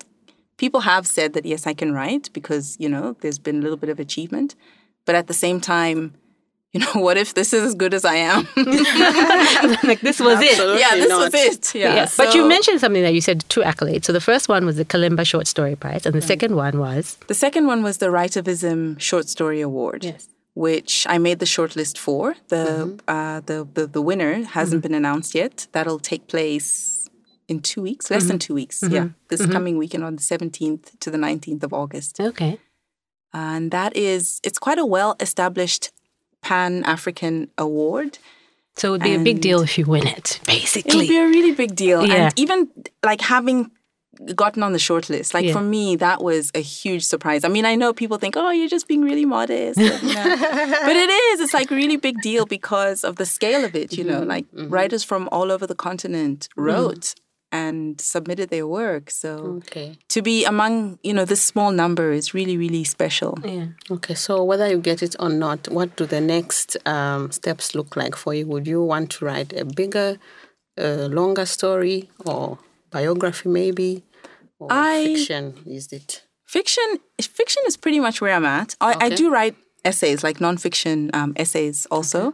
people 0.60 0.80
have 0.80 1.06
said 1.06 1.32
that 1.32 1.46
yes, 1.46 1.66
I 1.66 1.74
can 1.80 1.90
write 1.92 2.30
because, 2.34 2.76
you 2.78 2.88
know, 2.94 3.16
there's 3.20 3.38
been 3.38 3.58
a 3.60 3.62
little 3.62 3.78
bit 3.78 3.88
of 3.88 3.98
achievement. 3.98 4.54
But 5.06 5.14
at 5.14 5.26
the 5.26 5.38
same 5.44 5.58
time, 5.58 6.12
you 6.72 6.80
know, 6.80 6.96
what 7.06 7.16
if 7.16 7.34
this 7.34 7.52
is 7.52 7.62
as 7.70 7.74
good 7.74 7.94
as 7.94 8.04
I 8.04 8.16
am? 8.34 8.46
like 9.90 10.02
this 10.08 10.20
was 10.20 10.38
it. 10.50 10.58
Yeah, 10.82 10.94
this 10.94 11.08
not. 11.08 11.20
was 11.24 11.34
it. 11.34 11.74
Yeah. 11.74 11.94
Yeah. 11.94 12.08
but 12.16 12.34
you 12.34 12.46
mentioned 12.46 12.78
something 12.84 13.02
that 13.02 13.14
you 13.14 13.22
said 13.22 13.38
two 13.48 13.62
accolades. 13.62 14.04
So 14.04 14.12
the 14.12 14.26
first 14.30 14.48
one 14.48 14.62
was 14.66 14.76
the 14.76 14.84
Kalemba 14.84 15.26
Short 15.26 15.46
Story 15.54 15.74
Prize, 15.74 16.06
and 16.06 16.14
the 16.14 16.26
second 16.34 16.54
one 16.54 16.78
was 16.78 17.16
The 17.26 17.40
second 17.46 17.66
one 17.66 17.82
was 17.82 17.96
the 17.98 18.10
Writivism 18.10 19.00
Short 19.00 19.26
Story 19.28 19.60
Award. 19.62 20.04
Yes. 20.04 20.28
Which 20.54 21.06
I 21.08 21.16
made 21.18 21.38
the 21.44 21.50
shortlist 21.56 21.96
for. 21.96 22.34
The, 22.48 22.98
uh, 23.08 23.40
the 23.50 23.58
the 23.76 23.86
the 23.96 24.02
winner 24.02 24.34
hasn't 24.58 24.82
been 24.82 24.96
announced 25.02 25.32
yet. 25.34 25.54
That'll 25.72 26.02
take 26.12 26.22
place 26.34 26.89
in 27.50 27.60
two 27.60 27.82
weeks, 27.82 28.10
less 28.10 28.24
than 28.24 28.38
mm-hmm. 28.38 28.46
two 28.46 28.54
weeks. 28.54 28.80
Mm-hmm. 28.80 28.94
Yeah, 28.94 29.08
this 29.28 29.42
mm-hmm. 29.42 29.52
coming 29.52 29.76
weekend 29.76 30.04
on 30.04 30.16
the 30.16 30.22
seventeenth 30.22 30.98
to 31.00 31.10
the 31.10 31.18
nineteenth 31.18 31.62
of 31.64 31.72
August. 31.72 32.20
okay. 32.20 32.58
and 33.32 33.70
that 33.70 33.96
is 33.96 34.40
it's 34.42 34.58
quite 34.58 34.78
a 34.78 34.86
well 34.86 35.16
established 35.20 35.90
Pan 36.42 36.84
African 36.84 37.50
award. 37.58 38.18
So 38.76 38.88
it 38.88 38.90
would 38.92 39.02
be 39.02 39.14
a 39.14 39.18
big 39.18 39.40
deal 39.40 39.60
if 39.60 39.76
you 39.76 39.84
win 39.84 40.06
it, 40.06 40.40
basically. 40.46 40.92
It 40.92 40.96
would 40.96 41.08
be 41.08 41.18
a 41.18 41.26
really 41.26 41.52
big 41.52 41.74
deal, 41.74 42.06
Yeah. 42.06 42.14
and 42.14 42.38
even 42.38 42.68
like 43.04 43.20
having 43.20 43.70
gotten 44.34 44.62
on 44.62 44.72
the 44.72 44.78
short 44.78 45.08
list, 45.08 45.34
like 45.34 45.46
Yeah. 45.46 45.52
for 45.52 45.62
me, 45.62 45.96
that 45.96 46.22
was 46.22 46.50
a 46.54 46.60
huge 46.60 47.04
surprise. 47.04 47.44
I 47.44 47.48
mean, 47.48 47.64
I 47.64 47.74
know 47.74 47.92
people 47.92 48.18
think, 48.18 48.36
"Oh, 48.36 48.50
you're 48.50 48.68
just 48.68 48.86
being 48.88 49.02
really 49.02 49.24
modest," 49.24 49.78
and, 49.78 50.02
you 50.02 50.14
know. 50.14 50.36
but 50.88 50.96
it 50.96 51.10
is. 51.10 51.40
It's 51.40 51.54
like 51.54 51.70
a 51.70 51.74
really 51.74 51.96
big 51.96 52.20
deal 52.22 52.46
because 52.46 53.04
of 53.04 53.16
the 53.16 53.26
scale 53.26 53.64
of 53.64 53.74
it. 53.74 53.92
You 53.98 54.04
know, 54.04 54.22
like 54.22 54.46
writers 54.52 55.04
from 55.04 55.28
all 55.32 55.50
over 55.50 55.66
the 55.66 55.74
continent 55.74 56.48
wrote 56.56 57.14
and 57.52 58.00
submitted 58.00 58.50
their 58.50 58.66
work. 58.66 59.10
So 59.10 59.30
Okay. 59.58 59.98
to 60.08 60.22
be 60.22 60.44
among 60.44 60.98
you 61.02 61.12
know 61.12 61.24
this 61.24 61.42
small 61.42 61.72
number 61.72 62.12
is 62.12 62.32
really 62.34 62.56
really 62.56 62.84
special. 62.84 63.38
yeah. 63.44 63.66
Okay, 63.90 64.14
so 64.14 64.44
whether 64.44 64.68
you 64.68 64.78
get 64.78 65.02
it 65.02 65.16
or 65.18 65.28
not, 65.28 65.68
what 65.68 65.96
do 65.96 66.06
the 66.06 66.20
next 66.20 66.76
um, 66.86 67.30
steps 67.32 67.74
look 67.74 67.96
like 67.96 68.14
for 68.16 68.34
you? 68.34 68.46
Would 68.46 68.66
you 68.66 68.82
want 68.82 69.10
to 69.12 69.24
write 69.24 69.52
a 69.52 69.64
bigger, 69.64 70.18
uh, 70.78 71.08
longer 71.10 71.46
story 71.46 72.08
or 72.24 72.58
biography, 72.90 73.48
maybe? 73.48 74.02
Or 74.58 74.68
I- 74.70 75.04
fiction, 75.14 75.54
is 75.66 75.92
it? 75.92 76.22
Fiction, 76.46 76.84
fiction 77.22 77.62
is 77.66 77.76
pretty 77.76 78.00
much 78.00 78.20
where 78.20 78.34
I'm 78.34 78.44
at. 78.44 78.74
I, 78.80 78.94
I 79.06 79.08
do 79.10 79.30
write 79.30 79.54
essays, 79.84 80.24
like 80.24 80.38
nonfiction 80.38 81.08
um, 81.14 81.32
essays, 81.36 81.86
also. 81.90 82.32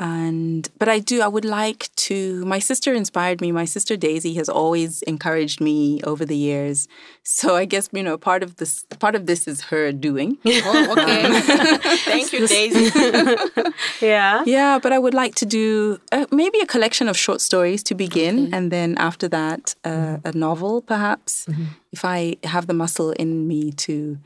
And 0.00 0.66
but 0.78 0.88
I 0.88 0.98
do. 0.98 1.20
I 1.20 1.28
would 1.28 1.44
like 1.44 1.94
to. 2.08 2.42
My 2.46 2.58
sister 2.58 2.94
inspired 2.94 3.42
me. 3.42 3.52
My 3.52 3.66
sister 3.66 3.98
Daisy 3.98 4.32
has 4.34 4.48
always 4.48 5.02
encouraged 5.02 5.60
me 5.60 6.00
over 6.04 6.24
the 6.24 6.36
years. 6.36 6.88
So 7.22 7.54
I 7.54 7.66
guess 7.66 7.90
you 7.92 8.02
know 8.02 8.16
part 8.16 8.42
of 8.42 8.56
this. 8.56 8.84
Part 8.98 9.14
of 9.14 9.26
this 9.26 9.46
is 9.46 9.60
her 9.70 9.92
doing. 9.92 10.38
Oh, 10.72 10.92
okay. 10.92 11.40
Thank 12.10 12.32
you, 12.32 12.46
Daisy. 12.46 12.90
Yeah. 14.00 14.42
Yeah, 14.46 14.78
but 14.78 14.92
I 14.92 14.98
would 14.98 15.14
like 15.14 15.34
to 15.36 15.46
do 15.46 16.00
uh, 16.12 16.26
maybe 16.30 16.58
a 16.60 16.66
collection 16.66 17.08
of 17.08 17.16
short 17.16 17.40
stories 17.40 17.82
to 17.84 17.94
begin, 17.94 18.54
and 18.54 18.70
then 18.70 18.96
after 18.98 19.28
that, 19.28 19.74
uh, 19.84 20.18
a 20.24 20.32
novel 20.32 20.80
perhaps, 20.82 21.46
if 21.92 22.04
I 22.04 22.36
have 22.44 22.66
the 22.66 22.74
muscle 22.74 23.10
in 23.12 23.46
me 23.46 23.72
to 23.84 24.18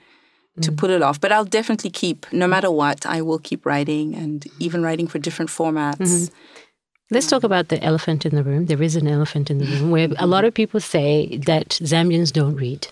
to 0.61 0.73
mm. 0.73 0.77
pull 0.77 0.91
it 0.91 1.03
off. 1.03 1.21
But 1.21 1.33
I'll 1.33 1.45
definitely 1.45 1.91
keep, 1.91 2.27
no 2.33 2.47
matter 2.47 2.71
what, 2.71 3.07
I 3.07 3.23
will 3.23 3.39
keep 3.39 3.67
writing 3.67 4.15
and 4.15 4.41
mm. 4.41 4.53
even 4.59 4.83
writing 4.83 5.07
for 5.07 5.19
different 5.19 5.51
formats. 5.51 5.97
Mm-hmm. 5.97 6.35
Let's 7.11 7.27
talk 7.27 7.45
about 7.45 7.69
the 7.69 7.83
elephant 7.83 8.25
in 8.25 8.35
the 8.35 8.43
room. 8.43 8.67
There 8.67 8.83
is 8.83 8.97
an 8.97 9.07
elephant 9.07 9.51
in 9.51 9.59
the 9.59 9.67
room 9.67 9.91
where 9.91 10.09
a 10.19 10.27
lot 10.35 10.45
of 10.45 10.55
people 10.55 10.81
say 10.81 11.39
that 11.47 11.69
Zambians 11.83 12.33
don't 12.33 12.57
read. 12.57 12.89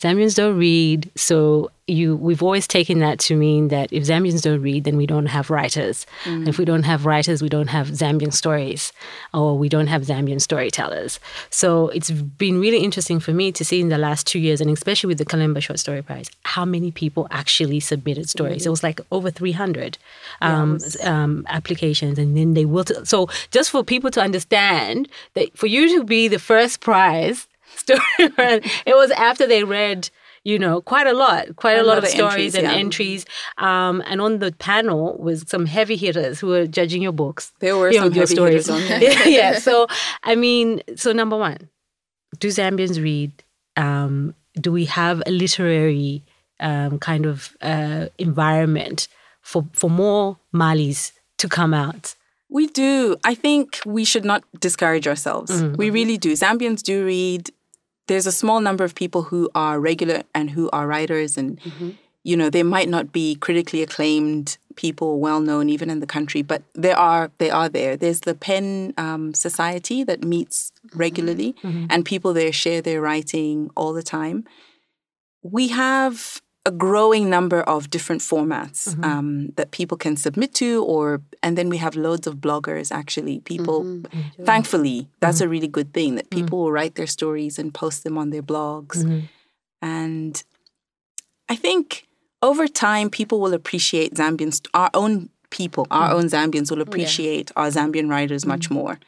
Zambians 0.00 0.34
don't 0.36 0.56
read, 0.56 1.10
so 1.16 1.70
you 1.86 2.16
we've 2.16 2.42
always 2.42 2.68
taken 2.68 3.00
that 3.00 3.18
to 3.18 3.34
mean 3.34 3.68
that 3.68 3.92
if 3.92 4.04
Zambians 4.04 4.42
don't 4.42 4.62
read, 4.62 4.84
then 4.84 4.96
we 4.96 5.06
don't 5.06 5.26
have 5.26 5.50
writers. 5.50 6.06
And 6.24 6.48
if 6.48 6.56
we 6.58 6.64
don't 6.64 6.84
have 6.84 7.04
writers, 7.04 7.42
we 7.42 7.48
don't 7.48 7.66
have 7.66 7.88
Zambian 7.88 8.32
stories, 8.32 8.92
or 9.34 9.58
we 9.58 9.68
don't 9.68 9.88
have 9.88 10.02
Zambian 10.02 10.40
storytellers. 10.40 11.18
So 11.50 11.88
it's 11.88 12.10
been 12.10 12.60
really 12.60 12.78
interesting 12.78 13.18
for 13.18 13.32
me 13.32 13.50
to 13.52 13.64
see 13.64 13.80
in 13.80 13.88
the 13.88 13.98
last 13.98 14.26
two 14.26 14.38
years, 14.38 14.60
and 14.60 14.70
especially 14.70 15.08
with 15.08 15.18
the 15.18 15.24
Kalemba 15.26 15.60
Short 15.62 15.78
Story 15.78 16.02
Prize, 16.02 16.30
how 16.44 16.64
many 16.64 16.90
people 16.92 17.26
actually 17.30 17.80
submitted 17.80 18.28
stories. 18.28 18.66
It 18.66 18.70
was 18.70 18.82
like 18.82 19.00
over 19.10 19.30
three 19.30 19.52
hundred 19.52 19.98
um, 20.40 20.78
um, 21.02 21.44
applications, 21.48 22.18
and 22.18 22.36
then 22.36 22.54
they 22.54 22.64
will. 22.64 22.84
T- 22.84 23.04
so 23.04 23.28
just 23.50 23.70
for 23.70 23.82
people 23.82 24.10
to 24.12 24.20
understand 24.20 25.08
that 25.34 25.56
for 25.56 25.66
you 25.66 25.98
to 25.98 26.04
be 26.04 26.28
the 26.28 26.38
first 26.38 26.80
prize 26.80 27.48
story, 27.76 28.00
it 28.18 28.96
was 28.96 29.10
after 29.12 29.46
they 29.46 29.64
read. 29.64 30.10
You 30.42 30.58
know, 30.58 30.80
quite 30.80 31.06
a 31.06 31.12
lot, 31.12 31.54
quite 31.56 31.76
a, 31.76 31.82
A 31.82 31.84
lot 31.84 31.88
lot 31.88 31.98
of 31.98 32.04
of 32.04 32.10
stories 32.10 32.54
entries, 32.54 32.54
and 32.54 32.62
yeah. 32.64 32.72
entries. 32.72 33.26
Um, 33.58 34.02
and 34.06 34.22
on 34.22 34.38
the 34.38 34.52
panel 34.52 35.18
was 35.18 35.44
some 35.46 35.66
heavy 35.66 35.96
hitters 35.96 36.40
who 36.40 36.46
were 36.46 36.66
judging 36.66 37.02
your 37.02 37.12
books. 37.12 37.52
There 37.60 37.76
were 37.76 37.92
some 37.92 38.04
your 38.04 38.26
heavy 38.26 38.42
hitters 38.42 38.70
on 38.70 38.80
there. 38.88 39.02
yeah, 39.02 39.24
yeah. 39.26 39.58
So, 39.58 39.86
I 40.22 40.36
mean, 40.36 40.80
so 40.96 41.12
number 41.12 41.36
one, 41.36 41.68
do 42.38 42.48
Zambians 42.48 43.02
read? 43.02 43.44
Um, 43.76 44.34
do 44.58 44.72
we 44.72 44.86
have 44.86 45.22
a 45.26 45.30
literary 45.30 46.24
um, 46.58 46.98
kind 46.98 47.26
of 47.26 47.54
uh, 47.60 48.06
environment 48.18 49.08
for 49.42 49.66
for 49.72 49.90
more 49.90 50.38
Malis 50.54 51.12
to 51.36 51.48
come 51.48 51.74
out? 51.74 52.14
We 52.48 52.66
do. 52.66 53.16
I 53.24 53.34
think 53.34 53.80
we 53.86 54.04
should 54.04 54.24
not 54.24 54.42
discourage 54.58 55.06
ourselves. 55.06 55.62
We 55.62 55.90
really 55.90 56.18
do. 56.18 56.32
Zambians 56.32 56.82
do 56.82 57.04
read. 57.04 57.50
There's 58.10 58.26
a 58.26 58.32
small 58.42 58.60
number 58.60 58.82
of 58.82 58.94
people 59.02 59.22
who 59.30 59.48
are 59.54 59.78
regular 59.78 60.22
and 60.34 60.50
who 60.50 60.68
are 60.72 60.86
writers, 60.94 61.38
and 61.38 61.60
you 62.28 62.36
know 62.36 62.50
they 62.50 62.64
might 62.64 62.88
not 62.96 63.12
be 63.12 63.36
critically 63.46 63.82
acclaimed 63.86 64.58
people, 64.74 65.20
well 65.20 65.40
known 65.48 65.70
even 65.70 65.88
in 65.94 66.00
the 66.00 66.06
country, 66.16 66.42
but 66.42 66.60
there 66.74 66.98
are 66.98 67.30
they 67.38 67.50
are 67.50 67.68
there. 67.68 67.96
There's 67.96 68.22
the 68.28 68.34
Pen 68.34 68.94
um, 68.98 69.32
Society 69.46 70.02
that 70.04 70.24
meets 70.24 70.72
regularly, 71.04 71.54
and 71.90 72.04
people 72.04 72.32
there 72.34 72.52
share 72.52 72.82
their 72.82 73.00
writing 73.00 73.70
all 73.76 73.92
the 73.92 74.02
time. 74.18 74.38
We 75.42 75.68
have 75.68 76.42
a 76.66 76.70
growing 76.70 77.30
number 77.30 77.62
of 77.62 77.88
different 77.88 78.20
formats 78.20 78.88
mm-hmm. 78.88 79.04
um, 79.04 79.48
that 79.56 79.70
people 79.70 79.96
can 79.96 80.16
submit 80.16 80.52
to, 80.54 80.84
or 80.84 81.22
and 81.42 81.56
then 81.56 81.68
we 81.68 81.78
have 81.78 81.96
loads 81.96 82.26
of 82.26 82.36
bloggers. 82.36 82.92
Actually, 82.92 83.40
people, 83.40 83.84
mm-hmm. 83.84 84.44
thankfully, 84.44 85.08
that's 85.20 85.38
mm-hmm. 85.38 85.46
a 85.46 85.48
really 85.48 85.68
good 85.68 85.92
thing 85.94 86.16
that 86.16 86.28
people 86.30 86.58
will 86.58 86.72
write 86.72 86.96
their 86.96 87.06
stories 87.06 87.58
and 87.58 87.72
post 87.72 88.04
them 88.04 88.18
on 88.18 88.30
their 88.30 88.42
blogs, 88.42 89.26
and 89.80 90.42
I 91.48 91.56
think 91.56 92.06
over 92.42 92.68
time 92.68 93.10
people 93.10 93.40
will 93.40 93.54
appreciate 93.54 94.14
Zambians, 94.14 94.66
our 94.74 94.90
own 94.94 95.30
people, 95.50 95.86
our 95.90 96.12
own 96.12 96.24
Zambians 96.24 96.70
will 96.70 96.80
appreciate 96.80 97.50
our 97.56 97.68
Zambian 97.68 98.08
writers 98.08 98.46
much 98.46 98.70
more. 98.70 98.98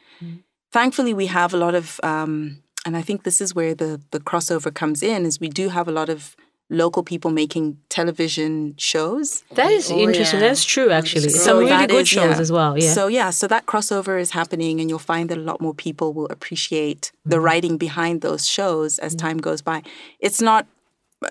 Thankfully, 0.71 1.13
we 1.13 1.27
have 1.27 1.53
a 1.53 1.57
lot 1.57 1.75
of, 1.75 1.99
um, 2.01 2.63
and 2.83 2.97
I 2.97 3.03
think 3.03 3.23
this 3.23 3.39
is 3.39 3.53
where 3.53 3.75
the 3.75 4.01
the 4.09 4.19
crossover 4.19 4.73
comes 4.73 5.03
in. 5.03 5.25
Is 5.25 5.39
we 5.39 5.49
do 5.49 5.69
have 5.69 5.87
a 5.87 5.91
lot 5.91 6.09
of 6.09 6.35
local 6.69 7.03
people 7.03 7.29
making 7.31 7.77
television 7.89 8.73
shows. 8.77 9.43
That 9.55 9.71
is 9.71 9.91
Oh, 9.91 9.97
interesting. 9.99 10.39
yeah. 10.39 10.47
That's 10.47 10.63
true, 10.65 10.89
actually. 10.89 11.29
So 11.29 11.37
Some 11.39 11.57
really 11.59 11.87
good 11.87 12.01
is- 12.01 12.07
shows 12.09 12.35
yeah. 12.35 12.41
as 12.41 12.51
well. 12.51 12.77
Yeah. 12.77 12.93
So 12.93 13.07
yeah, 13.07 13.29
so 13.29 13.47
that 13.47 13.65
crossover 13.65 14.19
is 14.19 14.31
happening, 14.31 14.79
and 14.79 14.89
you'll 14.89 14.99
find 15.13 15.29
that 15.29 15.37
a 15.37 15.41
lot 15.51 15.61
more 15.61 15.73
people 15.75 16.13
will 16.13 16.27
appreciate 16.27 17.11
the 17.25 17.35
Mm-hmm. 17.35 17.45
writing 17.45 17.77
behind 17.77 18.21
those 18.21 18.47
shows 18.47 18.97
as 18.99 19.13
time 19.15 19.37
goes 19.37 19.61
by. 19.61 19.83
It's 20.19 20.41
not 20.41 20.65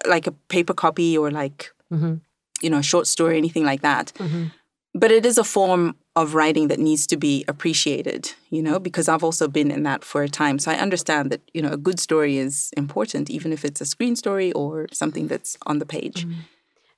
like 0.06 0.26
a 0.26 0.32
paper 0.48 0.74
copy 0.74 1.16
or 1.18 1.30
like 1.30 1.72
Mm-hmm. 1.92 2.14
you 2.62 2.70
know 2.70 2.78
a 2.78 2.82
short 2.82 3.06
story 3.06 3.36
anything 3.36 3.64
like 3.66 3.82
that 3.82 4.12
but 4.94 5.10
it 5.10 5.24
is 5.24 5.38
a 5.38 5.44
form 5.44 5.96
of 6.14 6.34
writing 6.34 6.68
that 6.68 6.78
needs 6.78 7.06
to 7.06 7.16
be 7.16 7.44
appreciated 7.48 8.32
you 8.50 8.62
know 8.62 8.78
because 8.78 9.08
i've 9.08 9.24
also 9.24 9.48
been 9.48 9.70
in 9.70 9.82
that 9.82 10.04
for 10.04 10.22
a 10.22 10.28
time. 10.28 10.58
So 10.58 10.70
i 10.70 10.74
understand 10.74 11.30
that 11.32 11.40
you 11.54 11.62
know 11.62 11.72
a 11.72 11.76
good 11.76 11.98
story 11.98 12.38
is 12.38 12.70
important 12.76 13.30
even 13.30 13.52
if 13.52 13.64
it's 13.64 13.80
a 13.80 13.86
screen 13.86 14.16
story 14.16 14.52
or 14.52 14.86
something 14.92 15.28
that's 15.28 15.56
on 15.66 15.78
the 15.78 15.86
page 15.86 16.26
mm. 16.26 16.34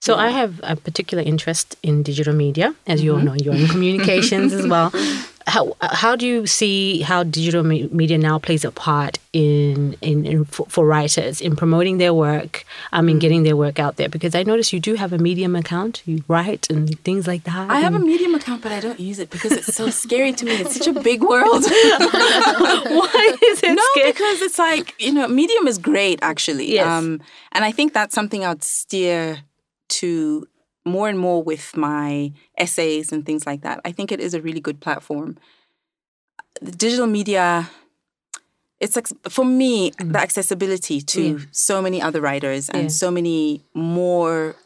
So 0.04 0.16
I 0.16 0.28
have 0.28 0.60
a 0.62 0.76
particular 0.76 1.22
interest 1.24 1.76
in 1.82 2.02
digital 2.02 2.34
media, 2.34 2.74
as 2.86 3.02
you 3.02 3.14
all 3.14 3.22
know. 3.22 3.32
You're 3.32 3.54
in 3.54 3.68
communications 3.68 4.52
as 4.52 4.66
well. 4.66 4.92
How 5.46 5.76
how 5.82 6.16
do 6.16 6.26
you 6.26 6.46
see 6.46 7.02
how 7.02 7.22
digital 7.22 7.62
me- 7.62 7.90
media 7.92 8.16
now 8.16 8.38
plays 8.38 8.64
a 8.64 8.70
part 8.70 9.18
in 9.34 9.94
in, 10.00 10.24
in 10.24 10.46
for, 10.46 10.64
for 10.70 10.86
writers 10.86 11.42
in 11.42 11.54
promoting 11.54 11.98
their 11.98 12.14
work, 12.14 12.64
um, 12.94 13.10
in 13.10 13.18
getting 13.18 13.42
their 13.42 13.54
work 13.54 13.78
out 13.78 13.96
there? 13.96 14.08
Because 14.08 14.34
I 14.34 14.42
notice 14.42 14.72
you 14.72 14.80
do 14.80 14.94
have 14.94 15.12
a 15.12 15.18
Medium 15.18 15.54
account. 15.54 16.02
You 16.06 16.24
write 16.28 16.70
and 16.70 16.98
things 17.04 17.26
like 17.26 17.44
that. 17.44 17.70
I 17.70 17.80
have 17.80 17.94
a 17.94 17.98
Medium 17.98 18.34
account, 18.34 18.62
but 18.62 18.72
I 18.72 18.80
don't 18.80 18.98
use 18.98 19.18
it 19.18 19.28
because 19.28 19.52
it's 19.52 19.74
so 19.74 19.90
scary 19.90 20.32
to 20.32 20.44
me. 20.46 20.52
It's 20.62 20.76
such 20.78 20.88
a 20.88 20.98
big 21.10 21.22
world. 21.22 21.62
Why 23.00 23.36
is 23.50 23.62
it 23.62 23.74
no, 23.80 23.82
scary? 23.92 24.12
because 24.12 24.40
it's 24.40 24.58
like 24.58 24.94
you 24.98 25.12
know, 25.12 25.28
Medium 25.28 25.66
is 25.66 25.76
great 25.76 26.18
actually. 26.22 26.72
Yes. 26.72 26.86
Um, 26.86 27.20
and 27.52 27.66
I 27.66 27.70
think 27.70 27.92
that's 27.92 28.14
something 28.14 28.46
I'd 28.46 28.64
steer 28.64 29.44
to 29.88 30.46
more 30.84 31.08
and 31.08 31.18
more 31.18 31.42
with 31.42 31.76
my 31.76 32.32
essays 32.58 33.12
and 33.12 33.24
things 33.24 33.46
like 33.46 33.62
that. 33.62 33.80
I 33.84 33.92
think 33.92 34.12
it 34.12 34.20
is 34.20 34.34
a 34.34 34.40
really 34.42 34.60
good 34.60 34.80
platform. 34.80 35.38
The 36.60 36.72
digital 36.72 37.06
media, 37.06 37.70
it's 38.80 38.96
for 39.28 39.44
me 39.44 39.92
the 39.98 40.18
accessibility 40.18 41.00
to 41.00 41.20
Mm. 41.20 41.38
Yeah. 41.40 41.46
so 41.52 41.80
many 41.82 42.02
other 42.02 42.20
writers 42.20 42.68
and 42.68 42.82
Yeah. 42.84 42.88
so 42.88 43.10
many 43.10 43.62
more 43.74 44.56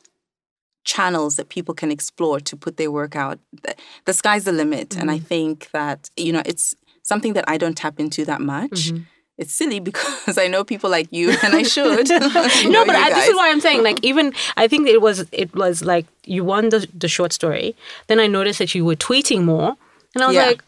channels 0.84 1.36
that 1.36 1.48
people 1.50 1.74
can 1.74 1.90
explore 1.90 2.40
to 2.40 2.56
put 2.56 2.76
their 2.78 2.90
work 2.90 3.14
out. 3.14 3.38
The, 3.62 3.74
the 4.06 4.12
sky's 4.12 4.44
the 4.44 4.52
limit, 4.52 4.94
and 4.96 5.08
Mm-hmm. 5.08 5.10
I 5.10 5.18
think 5.18 5.70
that 5.72 6.10
you 6.16 6.32
know 6.32 6.42
it's 6.46 6.74
something 7.02 7.34
that 7.34 7.44
I 7.46 7.58
don't 7.58 7.76
tap 7.76 8.00
into 8.00 8.24
that 8.24 8.40
much. 8.40 8.70
Mm-hmm. 8.90 9.02
It's 9.38 9.54
silly 9.54 9.78
because 9.80 10.36
I 10.44 10.48
know 10.48 10.64
people 10.64 10.90
like 10.90 11.06
you, 11.12 11.30
and 11.44 11.54
I 11.54 11.62
should. 11.62 12.08
no, 12.10 12.18
but 12.86 12.96
I, 12.96 13.10
this 13.14 13.28
is 13.28 13.36
why 13.36 13.50
I'm 13.50 13.60
saying 13.60 13.82
like 13.84 14.00
even 14.02 14.32
I 14.56 14.66
think 14.68 14.88
it 14.88 15.00
was 15.00 15.24
it 15.30 15.54
was 15.54 15.82
like 15.84 16.06
you 16.24 16.44
won 16.44 16.70
the 16.70 16.86
the 16.98 17.08
short 17.08 17.32
story. 17.32 17.76
Then 18.08 18.18
I 18.18 18.26
noticed 18.26 18.58
that 18.58 18.74
you 18.74 18.84
were 18.84 18.96
tweeting 18.96 19.44
more, 19.44 19.76
and 20.14 20.24
I 20.24 20.26
was 20.26 20.34
Yeah. 20.36 20.46
like, 20.46 20.62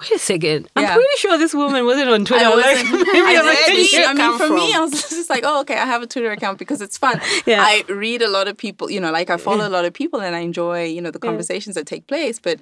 wait 0.00 0.10
a 0.12 0.18
second, 0.18 0.68
I'm 0.74 0.84
Yeah. 0.84 0.94
pretty 0.94 1.16
sure 1.18 1.36
this 1.36 1.52
woman 1.54 1.84
wasn't 1.84 2.08
on 2.08 2.24
Twitter. 2.24 2.46
I 2.46 2.50
wasn't. 2.50 2.90
maybe 3.12 3.18
I, 3.20 3.36
I'm 3.40 3.46
like, 3.46 3.58
did. 3.66 3.74
did 3.76 3.92
you 3.92 4.04
I 4.04 4.08
mean, 4.08 4.16
come 4.16 4.38
for 4.38 4.48
me. 4.48 4.74
I 4.74 4.80
was 4.80 4.92
just 4.92 5.28
like, 5.30 5.44
oh, 5.46 5.60
okay, 5.60 5.76
I 5.76 5.84
have 5.84 6.02
a 6.02 6.06
Twitter 6.06 6.30
account 6.32 6.58
because 6.58 6.80
it's 6.80 6.96
fun. 6.96 7.20
Yeah. 7.46 7.60
I 7.62 7.84
read 7.88 8.22
a 8.22 8.28
lot 8.28 8.48
of 8.48 8.56
people, 8.56 8.90
you 8.90 9.00
know, 9.00 9.12
like 9.12 9.28
I 9.30 9.36
follow 9.36 9.68
a 9.68 9.72
lot 9.76 9.84
of 9.84 9.92
people 9.92 10.20
and 10.22 10.34
I 10.34 10.40
enjoy, 10.40 10.84
you 10.84 11.00
know, 11.02 11.10
the 11.10 11.18
conversations 11.18 11.74
that 11.76 11.86
take 11.86 12.06
place, 12.06 12.38
but 12.40 12.58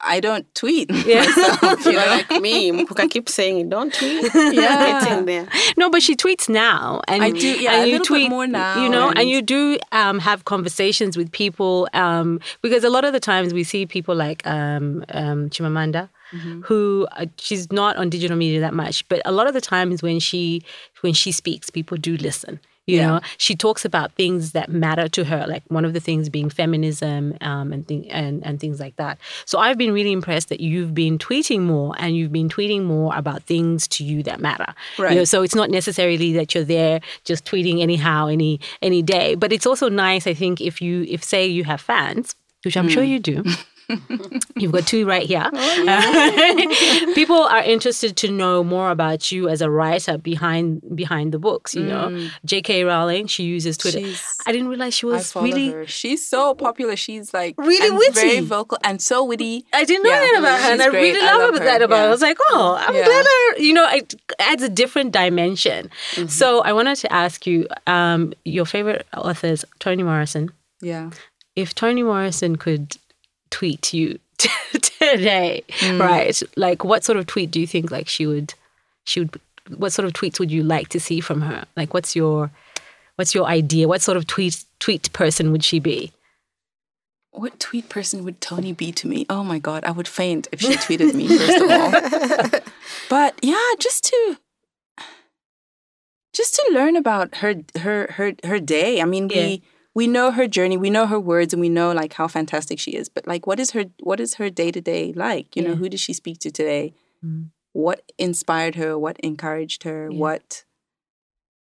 I 0.00 0.20
don't 0.20 0.52
tweet 0.54 0.90
myself, 1.06 1.84
you 1.84 1.92
You're 1.92 2.00
know. 2.00 2.06
like 2.30 2.40
me. 2.40 2.72
Mpuka 2.72 3.08
keeps 3.10 3.34
saying 3.34 3.68
don't 3.68 3.92
tweet." 3.92 4.24
Yeah. 4.34 5.00
Getting 5.04 5.26
there. 5.26 5.46
No, 5.76 5.90
but 5.90 6.02
she 6.02 6.16
tweets 6.16 6.48
now, 6.48 7.00
and 7.08 7.22
I 7.22 7.30
do, 7.30 7.48
yeah, 7.60 7.74
and 7.74 7.84
a 7.84 7.86
you 7.88 7.98
little 7.98 8.16
bit 8.16 8.30
more 8.30 8.46
now, 8.46 8.82
You 8.82 8.88
know, 8.88 9.08
and, 9.10 9.18
and- 9.20 9.28
you 9.30 9.42
do 9.42 9.78
um, 9.92 10.18
have 10.18 10.44
conversations 10.44 11.16
with 11.16 11.30
people 11.32 11.88
um, 11.94 12.40
because 12.62 12.84
a 12.84 12.90
lot 12.90 13.04
of 13.04 13.12
the 13.12 13.20
times 13.20 13.52
we 13.54 13.62
see 13.64 13.86
people 13.86 14.14
like 14.14 14.46
um, 14.46 15.04
um, 15.10 15.50
Chimamanda, 15.50 16.08
Mm-hmm. 16.32 16.60
who 16.60 17.08
uh, 17.16 17.26
she's 17.38 17.72
not 17.72 17.96
on 17.96 18.08
digital 18.08 18.36
media 18.36 18.60
that 18.60 18.72
much, 18.72 19.06
but 19.08 19.20
a 19.24 19.32
lot 19.32 19.48
of 19.48 19.52
the 19.52 19.60
times 19.60 20.00
when 20.00 20.20
she 20.20 20.62
when 21.00 21.12
she 21.12 21.32
speaks, 21.32 21.70
people 21.70 21.96
do 21.96 22.16
listen. 22.18 22.60
You 22.90 22.96
Yeah. 22.98 23.06
know, 23.08 23.20
she 23.38 23.54
talks 23.56 23.84
about 23.84 24.12
things 24.20 24.52
that 24.52 24.68
matter 24.84 25.06
to 25.16 25.24
her, 25.24 25.42
like 25.54 25.62
one 25.68 25.84
of 25.88 25.92
the 25.92 26.00
things 26.00 26.28
being 26.28 26.50
feminism 26.50 27.22
um, 27.40 27.72
and, 27.72 27.86
thing, 27.88 28.10
and 28.10 28.44
and 28.46 28.58
things 28.60 28.78
like 28.84 28.96
that. 28.96 29.18
So 29.44 29.58
I've 29.58 29.78
been 29.78 29.92
really 29.92 30.12
impressed 30.12 30.48
that 30.52 30.60
you've 30.60 30.92
been 30.94 31.16
tweeting 31.18 31.60
more 31.60 31.94
and 31.98 32.16
you've 32.16 32.32
been 32.32 32.48
tweeting 32.48 32.82
more 32.84 33.10
about 33.16 33.42
things 33.44 33.88
to 33.94 34.04
you 34.04 34.22
that 34.24 34.40
matter. 34.40 34.70
You 34.98 35.04
know, 35.04 35.16
Right. 35.20 35.28
so 35.28 35.42
it's 35.42 35.54
not 35.54 35.70
necessarily 35.70 36.32
that 36.38 36.54
you're 36.54 36.64
there 36.78 37.00
just 37.24 37.44
tweeting 37.44 37.80
anyhow 37.80 38.26
any 38.26 38.60
any 38.82 39.02
day, 39.02 39.34
but 39.36 39.52
it's 39.52 39.66
also 39.66 39.88
nice. 39.88 40.26
I 40.26 40.34
think 40.34 40.60
if 40.60 40.80
you 40.82 40.94
if 41.08 41.22
say 41.24 41.46
you 41.46 41.64
have 41.64 41.80
fans, 41.80 42.34
which 42.64 42.76
I'm 42.76 42.88
sure 42.88 43.02
you 43.04 43.18
do. 43.18 43.44
You've 44.56 44.72
got 44.72 44.86
two 44.86 45.06
right 45.06 45.26
here. 45.26 45.48
People 47.14 47.36
are 47.42 47.62
interested 47.62 48.16
to 48.18 48.30
know 48.30 48.62
more 48.64 48.90
about 48.90 49.30
you 49.32 49.48
as 49.48 49.60
a 49.60 49.70
writer 49.70 50.18
behind 50.18 50.82
behind 50.94 51.32
the 51.32 51.38
books. 51.38 51.74
You 51.74 51.84
know, 51.84 52.28
J.K. 52.44 52.84
Rowling. 52.84 53.26
She 53.26 53.44
uses 53.44 53.76
Twitter. 53.76 54.00
She's- 54.00 54.36
I 54.46 54.52
didn't 54.52 54.68
realize 54.68 54.94
she 54.94 55.06
was 55.06 55.34
really. 55.36 55.70
her. 55.70 55.86
She's 55.86 56.26
so 56.26 56.54
popular. 56.54 56.96
She's 56.96 57.32
like 57.34 57.54
Really 57.58 57.90
witty. 57.90 58.12
very 58.12 58.40
vocal 58.40 58.78
and 58.84 59.00
so 59.00 59.24
witty. 59.24 59.64
I 59.72 59.84
didn't 59.84 60.04
know 60.04 60.10
Yeah, 60.10 60.20
that 60.20 60.38
about 60.38 60.60
her, 60.60 60.72
and 60.72 60.82
I 60.82 60.88
great. 60.90 61.02
really 61.14 61.26
I 61.26 61.36
love, 61.36 61.54
love 61.54 61.62
that 61.62 61.82
about 61.82 61.98
her. 61.98 62.06
I 62.06 62.10
was 62.10 62.22
like, 62.22 62.38
oh, 62.50 62.76
I'm 62.80 62.94
Yeah. 62.94 63.04
glad 63.04 63.24
her. 63.24 63.58
You 63.62 63.72
know, 63.74 63.88
it 63.90 64.14
adds 64.38 64.62
a 64.62 64.68
different 64.68 65.12
dimension. 65.12 65.90
Mm-hmm. 66.12 66.28
So 66.28 66.60
I 66.60 66.72
wanted 66.72 66.96
to 66.96 67.12
ask 67.12 67.46
you, 67.46 67.66
um, 67.86 68.32
your 68.44 68.64
favorite 68.66 69.06
authors, 69.16 69.64
is 69.64 69.64
Toni 69.78 70.02
Morrison. 70.02 70.50
Yeah. 70.80 71.10
if 71.56 71.74
Toni 71.74 72.02
Morrison 72.02 72.56
could 72.56 72.96
tweet 73.50 73.92
you 73.92 74.18
today, 74.38 75.62
Mm. 75.80 76.00
right? 76.00 76.42
Like, 76.56 76.84
what 76.84 77.04
sort 77.04 77.18
of 77.18 77.26
tweet 77.26 77.50
do 77.50 77.60
you 77.60 77.66
think 77.66 77.90
like 77.90 78.08
she 78.08 78.26
would, 78.26 78.54
she 79.04 79.20
would, 79.20 79.40
what 79.76 79.92
sort 79.92 80.06
of 80.06 80.12
tweets 80.12 80.38
would 80.38 80.50
you 80.50 80.62
like 80.62 80.88
to 80.88 81.00
see 81.00 81.20
from 81.20 81.42
her? 81.42 81.64
Like, 81.76 81.92
what's 81.94 82.14
your, 82.16 82.50
what's 83.16 83.34
your 83.34 83.46
idea? 83.46 83.86
What 83.88 84.02
sort 84.02 84.16
of 84.16 84.26
tweet 84.26 84.64
tweet 84.78 85.12
person 85.12 85.52
would 85.52 85.62
she 85.64 85.78
be? 85.78 86.12
What 87.32 87.60
tweet 87.60 87.88
person 87.88 88.24
would 88.24 88.40
Toni 88.40 88.72
be 88.72 88.90
to 88.92 89.06
me? 89.06 89.26
Oh 89.30 89.44
my 89.44 89.58
god, 89.60 89.84
I 89.84 89.90
would 89.92 90.08
faint 90.08 90.48
if 90.52 90.60
she 90.60 90.74
tweeted 90.74 91.14
me 91.14 91.28
first 91.28 91.62
of 91.62 91.70
all. 91.70 92.60
but 93.10 93.38
yeah, 93.42 93.70
just 93.78 94.04
to 94.04 94.36
just 96.32 96.54
to 96.54 96.70
learn 96.72 96.96
about 96.96 97.36
her 97.36 97.54
her 97.78 98.08
her 98.12 98.32
her 98.44 98.58
day. 98.58 99.00
I 99.00 99.04
mean, 99.04 99.28
Yeah. 99.28 99.36
we 99.46 99.62
we 99.94 100.06
know 100.06 100.30
her 100.30 100.46
journey, 100.46 100.76
we 100.76 100.90
know 100.90 101.06
her 101.06 101.18
words, 101.18 101.52
and 101.52 101.60
we 101.60 101.68
know 101.68 101.92
like 101.92 102.12
how 102.12 102.28
fantastic 102.28 102.78
she 102.78 102.92
is. 102.92 103.08
But 103.08 103.26
like, 103.26 103.46
what 103.46 103.58
is 103.58 103.72
her 103.72 103.84
what 104.00 104.20
is 104.20 104.34
her 104.34 104.50
day 104.50 104.70
to 104.70 104.80
day 104.80 105.12
like? 105.14 105.56
You 105.56 105.62
know, 105.62 105.74
who 105.74 105.88
did 105.88 106.00
she 106.00 106.12
speak 106.12 106.38
to 106.40 106.50
today? 106.50 106.94
Mm. 107.24 107.50
What 107.72 108.12
inspired 108.18 108.74
her? 108.76 108.98
What 108.98 109.18
encouraged 109.20 109.82
her? 109.84 110.08
Yeah. 110.10 110.18
What 110.18 110.64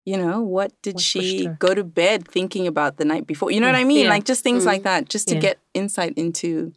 you 0.04 0.16
know, 0.16 0.40
what 0.40 0.70
did 0.82 0.94
What 0.94 1.02
she 1.02 1.48
go 1.58 1.74
to 1.74 1.82
bed 1.82 2.28
thinking 2.28 2.66
about 2.68 2.96
the 2.96 3.04
night 3.04 3.26
before? 3.26 3.50
You 3.50 3.60
know 3.60 3.66
what 3.66 3.74
I 3.74 3.82
mean? 3.84 4.04
Yeah. 4.04 4.10
Like 4.10 4.24
just 4.24 4.44
things 4.44 4.64
like 4.64 4.84
that, 4.84 5.08
just 5.08 5.26
to 5.28 5.34
Yeah. 5.34 5.40
get 5.40 5.58
insight 5.74 6.14
into 6.16 6.72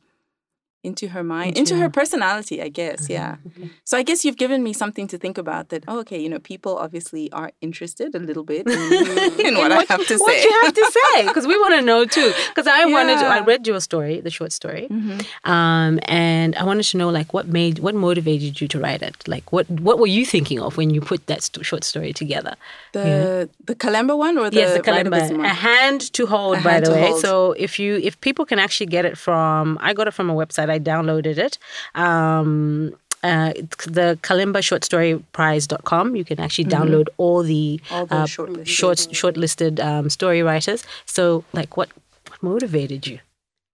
into 0.83 1.09
her 1.09 1.23
mind, 1.23 1.57
Into 1.57 1.73
into, 1.73 1.83
her- 1.83 1.89
personality, 1.89 2.61
I 2.61 2.69
guess. 2.69 3.09
Yeah. 3.09 3.35
So 3.83 3.97
I 3.97 4.03
guess 4.03 4.23
you've 4.23 4.37
given 4.37 4.63
me 4.63 4.71
something 4.73 5.07
to 5.09 5.17
think 5.17 5.37
about 5.37 5.69
that, 5.69 5.83
oh, 5.89 5.99
okay, 5.99 6.19
you 6.19 6.29
know, 6.29 6.39
people 6.39 6.77
obviously 6.77 7.29
are 7.33 7.51
interested 7.61 8.15
a 8.15 8.19
little 8.19 8.43
bit 8.43 8.65
in, 8.67 9.45
in 9.47 9.55
what, 9.57 9.71
I 9.73 9.83
have 9.89 10.07
to 10.07 10.17
What 10.17 10.31
say. 10.33 10.43
you 10.43 10.59
have 10.63 10.73
to 10.73 10.91
say? 10.97 11.27
Because 11.27 11.45
we 11.45 11.57
want 11.57 11.73
to 11.75 11.81
know 11.81 12.05
too. 12.05 12.31
Because 12.49 12.67
I 12.67 12.85
wanted, 12.85 13.19
to, 13.19 13.25
I 13.25 13.39
read 13.41 13.67
your 13.67 13.79
story, 13.81 14.21
the 14.21 14.29
short 14.29 14.51
story, 14.53 14.87
Mhm. 14.89 15.25
um, 15.43 15.99
and 16.03 16.55
I 16.55 16.63
wanted 16.63 16.83
to 16.91 16.97
know 16.97 17.09
like 17.09 17.33
what 17.33 17.47
made, 17.47 17.79
what 17.79 17.93
motivated 17.95 18.61
you 18.61 18.67
to 18.69 18.79
write 18.79 19.01
it? 19.01 19.15
Like, 19.27 19.51
what 19.51 19.65
what 19.87 19.99
were 19.99 20.07
you 20.17 20.25
thinking 20.25 20.59
of 20.61 20.77
when 20.77 20.89
you 20.95 21.01
put 21.01 21.25
that 21.27 21.41
st- 21.43 21.65
short 21.65 21.83
story 21.83 22.13
together? 22.13 22.53
The 22.93 23.49
the 23.65 23.75
Kalemba 23.75 24.17
one 24.17 24.37
or 24.37 24.49
the 24.49 24.57
yes, 24.57 24.73
the 24.77 24.81
Write 24.91 25.07
a 25.07 25.41
a 25.41 25.47
hand 25.69 26.01
to 26.13 26.25
hold, 26.25 26.57
A 26.59 26.61
by 26.61 26.79
the 26.79 26.91
way. 26.91 27.07
hold. 27.09 27.21
So 27.21 27.51
if 27.65 27.79
you 27.79 27.91
if 28.09 28.19
people 28.21 28.45
can 28.45 28.59
actually 28.59 28.87
get 28.87 29.03
it 29.05 29.17
from, 29.17 29.77
I 29.81 29.93
got 29.93 30.07
it 30.07 30.13
from 30.13 30.29
a 30.29 30.33
website. 30.41 30.68
I 30.69 30.79
downloaded 30.79 31.37
it. 31.37 31.57
Um, 31.95 32.93
uh, 33.21 33.51
the 33.85 34.17
Kalemba 34.21 34.63
Short 34.63 34.85
Story 34.85 35.21
Prize.com. 35.33 36.15
You 36.15 36.23
can 36.23 36.39
actually 36.39 36.65
download 36.65 37.07
all 37.17 37.43
the, 37.43 37.81
Mm-hmm. 37.89 37.93
All 37.95 38.05
the 38.05 38.15
uh, 38.15 38.25
shortlisted. 38.25 38.67
short 38.67 38.97
shortlisted 38.97 39.79
um, 39.83 40.09
story 40.09 40.41
writers. 40.41 40.85
So, 41.05 41.43
like, 41.51 41.75
what, 41.75 41.89
what 42.29 42.41
motivated 42.41 43.07
you? 43.07 43.19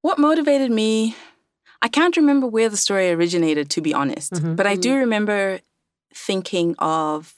What 0.01 0.17
motivated 0.17 0.71
me? 0.71 1.15
I 1.81 1.87
can't 1.89 2.17
remember 2.17 2.47
where 2.47 2.69
the 2.69 2.77
story 2.77 3.11
originated, 3.11 3.69
to 3.71 3.81
be 3.81 3.93
honest, 3.93 4.33
Mhm. 4.33 4.55
but 4.55 4.65
I 4.65 4.75
do 4.75 4.95
remember 4.95 5.59
thinking 6.13 6.73
of 6.79 7.35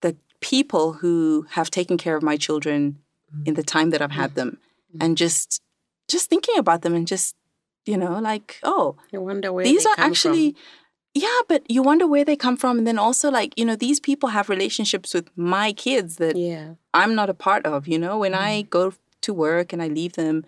the 0.00 0.16
people 0.40 0.94
who 0.94 1.46
have 1.50 1.70
taken 1.70 1.96
care 1.96 2.16
of 2.16 2.22
my 2.24 2.36
children 2.36 2.98
in 3.44 3.54
the 3.54 3.62
time 3.62 3.90
that 3.90 4.02
I've 4.02 4.10
had 4.22 4.34
them, 4.34 4.58
and 5.00 5.16
just 5.16 5.60
just 6.08 6.28
thinking 6.28 6.56
about 6.58 6.82
them 6.82 6.94
and 6.94 7.06
just 7.06 7.35
you 7.86 7.96
know 7.96 8.18
like 8.18 8.58
oh 8.62 8.96
You 9.12 9.20
wonder 9.20 9.52
where 9.52 9.64
these 9.64 9.86
are 9.86 9.94
actually 9.96 10.56
yeah 11.14 11.40
but 11.48 11.62
you 11.70 11.82
wonder 11.82 12.06
where 12.06 12.24
they 12.24 12.36
come 12.36 12.56
from 12.56 12.78
and 12.78 12.86
then 12.86 12.98
also 12.98 13.30
like 13.30 13.54
you 13.56 13.64
know 13.64 13.76
these 13.76 14.00
people 14.00 14.30
have 14.30 14.48
relationships 14.48 15.14
with 15.14 15.28
my 15.36 15.72
kids 15.72 16.16
that. 16.16 16.36
Yeah. 16.36 16.74
I'm 16.94 17.14
not 17.14 17.30
a 17.30 17.34
part 17.34 17.66
of. 17.66 17.86
You 17.86 17.98
know, 17.98 18.18
when 18.18 18.34
I 18.34 18.62
mm. 18.62 18.70
go 18.70 18.92
to 19.22 19.34
work 19.34 19.72
and 19.72 19.82
I 19.82 19.88
leave 19.88 20.14
them, 20.14 20.44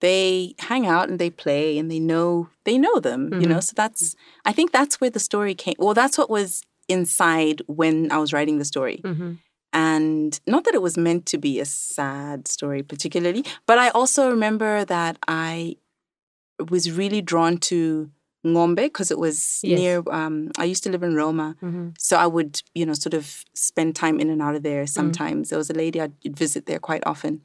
they 0.00 0.54
hang 0.58 0.86
out 0.86 1.08
and 1.08 1.18
they 1.18 1.30
play 1.30 1.78
and 1.78 1.90
they 1.90 2.00
know 2.00 2.48
they 2.64 2.78
know 2.78 3.00
them. 3.00 3.32
You 3.40 3.48
know, 3.48 3.56
mm-hmm. 3.56 3.60
so 3.60 3.72
that's 3.76 4.14
mm. 4.14 4.16
I 4.44 4.52
think 4.52 4.72
that's 4.72 5.00
where 5.00 5.10
the 5.10 5.20
story 5.20 5.54
came. 5.54 5.76
Well, 5.78 5.94
that's 5.94 6.18
what 6.18 6.30
was 6.30 6.62
inside 6.88 7.62
when 7.66 8.12
I 8.12 8.18
was 8.18 8.32
writing 8.32 8.58
the 8.58 8.64
story, 8.64 9.00
Mm-hmm. 9.02 9.32
And 9.72 10.40
not 10.46 10.64
that 10.64 10.74
it 10.74 10.80
was 10.80 10.96
meant 10.96 11.26
to 11.26 11.38
be 11.38 11.60
a 11.60 11.66
sad 11.66 12.48
story 12.48 12.82
particularly, 12.82 13.44
but 13.66 13.78
I 13.78 13.90
also 13.90 14.30
remember 14.30 14.86
that 14.86 15.18
I 15.28 15.76
was 16.70 16.90
really 16.90 17.20
drawn 17.22 17.58
to 17.58 18.10
Ngombe 18.44 18.76
because 18.76 19.10
it 19.10 19.18
was 19.18 19.60
Yes. 19.62 19.78
near. 19.78 20.02
Um, 20.10 20.50
I 20.58 20.64
used 20.64 20.82
to 20.84 20.90
live 20.90 21.02
in 21.02 21.14
Roma, 21.14 21.56
mm-hmm. 21.62 21.88
so 21.98 22.16
I 22.16 22.26
would, 22.26 22.62
you 22.74 22.86
know, 22.86 22.94
sort 22.94 23.14
of 23.14 23.44
spend 23.54 23.96
time 23.96 24.20
in 24.20 24.30
and 24.30 24.40
out 24.40 24.54
of 24.54 24.62
there. 24.62 24.84
Mm. 24.84 24.88
Sometimes 24.88 25.48
there 25.50 25.58
was 25.58 25.70
a 25.70 25.74
lady 25.74 26.00
I'd 26.00 26.14
visit 26.24 26.66
there 26.66 26.78
quite 26.78 27.02
often, 27.06 27.40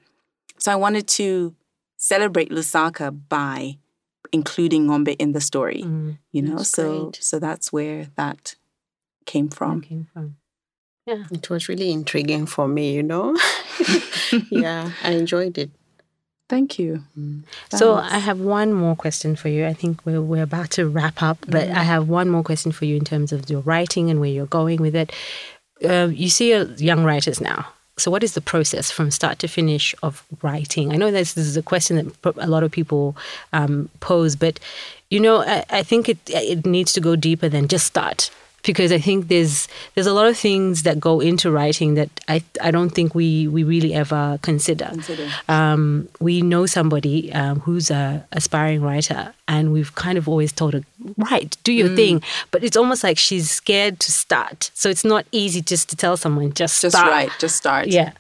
so 0.60 0.72
I 0.72 0.76
wanted 0.76 1.08
to 1.20 1.56
celebrate 1.98 2.50
Lusaka 2.52 3.12
by 3.30 3.78
including 4.32 4.88
Ngombe 4.88 5.16
in 5.20 5.32
the 5.34 5.42
story. 5.42 5.82
Mm-hmm. 5.84 6.12
You 6.32 6.42
know, 6.44 6.58
That's 6.58 6.70
so 6.70 7.04
great. 7.06 7.24
so 7.24 7.40
that's 7.40 7.74
where 7.74 8.08
that 8.16 8.56
came 9.26 9.50
from. 9.50 9.82
came 9.82 10.08
from. 10.14 10.38
Yeah. 11.08 11.24
It 11.32 11.50
was 11.50 11.68
really 11.68 11.92
intriguing 11.92 12.46
for 12.46 12.68
me, 12.68 12.94
you 12.94 13.04
know. 13.04 13.36
yeah, 14.52 14.92
I 15.04 15.12
enjoyed 15.14 15.58
it. 15.58 15.72
Thank 16.52 16.78
you. 16.78 17.02
So 17.70 17.96
I 17.96 18.20
have 18.20 18.42
one 18.42 18.74
more 18.74 18.96
question 19.04 19.38
for 19.38 19.48
you. 19.48 19.66
I 19.66 19.74
think 19.74 20.06
we're 20.06 20.22
we're 20.32 20.44
about 20.44 20.70
to 20.72 20.84
wrap 20.96 21.24
up, 21.30 21.38
but 21.48 21.68
Mm-hmm. 21.68 21.82
I 21.82 21.84
have 21.94 22.10
one 22.10 22.30
more 22.30 22.44
question 22.44 22.72
for 22.74 22.86
you 22.90 22.96
in 22.98 23.06
terms 23.06 23.32
of 23.32 23.50
your 23.50 23.62
writing 23.70 24.10
and 24.12 24.20
where 24.20 24.34
you're 24.36 24.58
going 24.60 24.82
with 24.82 24.96
it. 24.96 25.10
Uh, 25.92 26.10
you 26.24 26.30
see 26.30 26.54
uh, 26.54 26.66
young 26.90 27.06
writers 27.06 27.40
now. 27.40 27.62
So 27.98 28.12
what 28.12 28.24
is 28.24 28.34
the 28.34 28.42
process 28.42 28.92
from 28.92 29.12
start 29.12 29.40
to 29.40 29.48
finish 29.48 29.96
of 30.04 30.24
writing? 30.44 30.92
I 30.94 30.98
know 30.98 31.12
this, 31.12 31.34
this 31.34 31.48
is 31.48 31.58
a 31.58 31.62
question 31.64 31.94
that 31.98 32.36
a 32.38 32.48
lot 32.48 32.64
of 32.64 32.72
people 32.72 33.16
um, 33.54 33.90
pose, 34.00 34.36
but 34.36 34.60
you 35.10 35.20
know, 35.20 35.44
I, 35.56 35.64
I 35.80 35.84
think 35.84 36.10
it 36.10 36.18
it 36.30 36.66
needs 36.66 36.92
to 36.94 37.02
go 37.02 37.16
deeper 37.16 37.50
than 37.50 37.68
just 37.68 37.86
start 37.86 38.30
because 38.64 38.92
I 38.92 39.00
think 39.00 39.28
there's 39.28 39.68
there's 39.96 40.08
a 40.08 40.14
lot 40.14 40.28
of 40.28 40.38
things 40.38 40.84
that 40.84 41.00
go 41.00 41.20
into 41.20 41.50
writing 41.52 41.96
that 41.96 42.10
I 42.28 42.44
I 42.62 42.72
don't 42.72 42.90
think 42.92 43.16
we 43.16 43.48
we 43.48 43.64
really 43.64 43.94
ever 43.94 44.40
consider. 44.42 44.86
Consider. 44.92 45.30
Um, 45.50 46.08
we 46.20 46.42
know 46.42 46.66
somebody 46.66 47.32
um, 47.34 47.60
who's 47.62 47.90
a 47.92 48.26
aspiring 48.32 48.82
writer, 48.82 49.34
and 49.48 49.74
we've 49.74 49.94
kind 49.96 50.18
of 50.18 50.28
always 50.30 50.52
told 50.52 50.74
her, 50.74 50.82
"Right, 51.18 51.56
do 51.64 51.72
Mm. 51.72 51.78
your 51.78 51.96
thing," 51.96 52.24
but 52.52 52.64
it's 52.64 52.78
almost 52.78 53.04
like 53.04 53.18
she's 53.18 53.50
scared 53.50 54.00
to 54.02 54.12
start. 54.12 54.72
So 54.74 54.90
it's 54.90 55.04
not 55.06 55.26
easy 55.32 55.62
just 55.62 55.90
to 55.90 55.96
tell 55.96 56.18
someone 56.18 56.54
just 56.54 56.82
Just 56.82 56.96
start. 56.96 57.12
right, 57.12 57.32
just 57.40 57.56
start. 57.56 57.88
Yeah. 57.88 58.12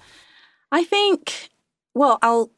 I 0.71 0.83
think, 0.85 1.49
well, 1.93 2.17
I'll 2.21 2.49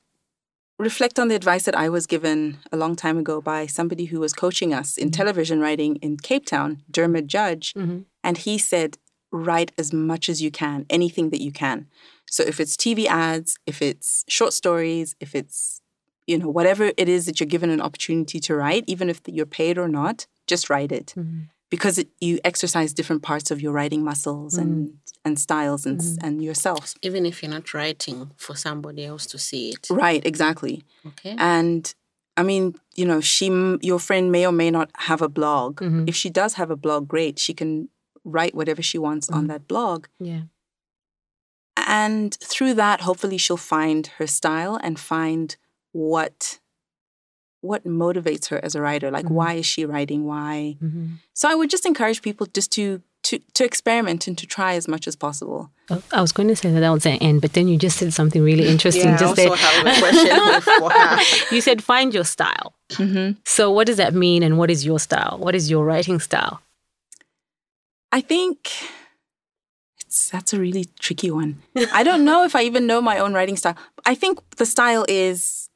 reflect 0.79 1.19
on 1.19 1.27
the 1.27 1.35
advice 1.35 1.63
that 1.63 1.75
I 1.75 1.89
was 1.89 2.07
given 2.07 2.57
a 2.71 2.77
long 2.77 2.95
time 2.95 3.17
ago 3.17 3.41
by 3.41 3.67
somebody 3.67 4.05
who 4.05 4.19
was 4.19 4.33
coaching 4.33 4.73
us 4.73 4.97
in 4.97 5.07
mm-hmm. 5.09 5.17
television 5.17 5.59
writing 5.59 5.97
in 5.97 6.17
Cape 6.17 6.45
Town, 6.45 6.83
Dermot 6.89 7.27
Judge. 7.27 7.73
Mm-hmm. 7.73 7.99
And 8.23 8.37
he 8.37 8.57
said, 8.57 8.97
write 9.31 9.71
as 9.77 9.91
much 9.91 10.29
as 10.29 10.41
you 10.41 10.51
can, 10.51 10.85
anything 10.89 11.29
that 11.31 11.41
you 11.41 11.51
can. 11.51 11.87
So 12.29 12.43
if 12.43 12.59
it's 12.59 12.75
TV 12.75 13.05
ads, 13.05 13.57
if 13.65 13.81
it's 13.81 14.23
short 14.27 14.53
stories, 14.53 15.15
if 15.19 15.35
it's, 15.35 15.81
you 16.27 16.37
know, 16.37 16.49
whatever 16.49 16.91
it 16.97 17.09
is 17.09 17.25
that 17.25 17.39
you're 17.39 17.47
given 17.47 17.69
an 17.69 17.81
opportunity 17.81 18.39
to 18.39 18.55
write, 18.55 18.83
even 18.87 19.09
if 19.09 19.21
you're 19.27 19.45
paid 19.45 19.77
or 19.77 19.87
not, 19.87 20.27
just 20.47 20.69
write 20.69 20.91
it. 20.91 21.13
Mm-hmm. 21.17 21.41
Because 21.69 21.97
it, 21.97 22.09
you 22.21 22.39
exercise 22.43 22.93
different 22.93 23.23
parts 23.23 23.49
of 23.49 23.59
your 23.59 23.71
writing 23.71 24.03
muscles 24.03 24.55
and, 24.55 24.93
and 25.25 25.39
styles 25.39 25.85
and, 25.85 25.99
mm-hmm. 25.99 26.25
and 26.25 26.43
yourself. 26.43 26.95
Even 27.01 27.25
if 27.25 27.41
you're 27.41 27.51
not 27.51 27.73
writing 27.73 28.31
for 28.37 28.55
somebody 28.55 29.05
else 29.05 29.25
to 29.27 29.37
see 29.37 29.69
it. 29.69 29.87
Right, 29.89 30.25
exactly. 30.25 30.83
Okay. 31.05 31.35
And 31.37 31.93
I 32.35 32.43
mean, 32.43 32.75
you 32.95 33.05
know, 33.05 33.21
she, 33.21 33.47
your 33.81 33.99
friend 33.99 34.31
may 34.31 34.45
or 34.45 34.51
may 34.51 34.71
not 34.71 34.89
have 34.95 35.21
a 35.21 35.29
blog. 35.29 35.81
Mm-hmm. 35.81 36.05
If 36.07 36.15
she 36.15 36.29
does 36.29 36.55
have 36.55 36.71
a 36.71 36.75
blog, 36.75 37.07
great. 37.07 37.39
She 37.39 37.53
can 37.53 37.89
write 38.25 38.55
whatever 38.55 38.81
she 38.81 38.97
wants 38.97 39.29
on 39.29 39.43
mm-hmm. 39.43 39.47
that 39.47 39.67
blog. 39.67 40.07
Yeah. 40.19 40.41
And 41.77 42.33
through 42.35 42.75
that, 42.75 43.01
hopefully 43.01 43.37
she'll 43.37 43.57
find 43.57 44.07
her 44.17 44.27
style 44.27 44.79
and 44.81 44.99
find 44.99 45.55
what 45.91 46.59
what 47.61 47.85
motivates 47.85 48.49
her 48.49 48.59
as 48.63 48.75
a 48.75 48.81
writer. 48.81 49.09
Like 49.09 49.29
why 49.29 49.53
is 49.53 49.65
she 49.65 49.85
writing? 49.85 50.25
Why? 50.25 50.75
So 51.33 51.49
I 51.49 51.55
would 51.55 51.69
just 51.69 51.85
encourage 51.85 52.21
people 52.21 52.45
just 52.45 52.73
to 52.73 53.01
to 53.23 53.39
to 53.53 53.63
experiment 53.63 54.27
and 54.27 54.37
to 54.37 54.45
try 54.45 54.75
as 54.75 54.87
much 54.87 55.07
as 55.07 55.15
possible. 55.15 55.69
Oh, 55.89 56.01
I 56.11 56.21
was 56.21 56.31
going 56.31 56.47
to 56.49 56.55
say 56.55 56.71
that 56.71 56.79
that 56.79 56.89
was 56.89 57.03
the 57.03 57.11
end, 57.11 57.41
but 57.41 57.53
then 57.53 57.67
you 57.67 57.77
just 57.77 57.97
said 57.97 58.13
something 58.13 58.41
really 58.41 58.67
interesting. 58.67 59.09
yeah, 59.09 59.17
I 59.19 59.25
also 59.25 59.35
there. 59.35 59.55
have 59.55 59.85
a 59.85 60.61
question 60.61 61.51
you 61.55 61.61
said 61.61 61.83
find 61.83 62.13
your 62.13 62.23
style. 62.23 62.73
Mm-hmm. 62.91 63.39
So 63.45 63.71
what 63.71 63.87
does 63.87 63.97
that 63.97 64.13
mean, 64.13 64.43
and 64.43 64.57
what 64.57 64.69
is 64.69 64.85
your 64.85 64.99
style? 64.99 65.37
What 65.39 65.55
is 65.55 65.69
your 65.69 65.85
writing 65.85 66.19
style? 66.19 66.61
I 68.11 68.21
think 68.21 68.71
it's 69.99 70.29
that's 70.29 70.53
a 70.53 70.59
really 70.59 70.85
tricky 70.99 71.31
one. 71.31 71.63
I 71.91 72.03
don't 72.03 72.23
know 72.23 72.43
if 72.43 72.55
I 72.55 72.63
even 72.63 72.85
know 72.85 73.01
my 73.01 73.17
own 73.19 73.33
writing 73.33 73.57
style. 73.57 73.75
I 74.05 74.15
think 74.15 74.39
the 74.57 74.65
style 74.65 75.05
is 75.07 75.69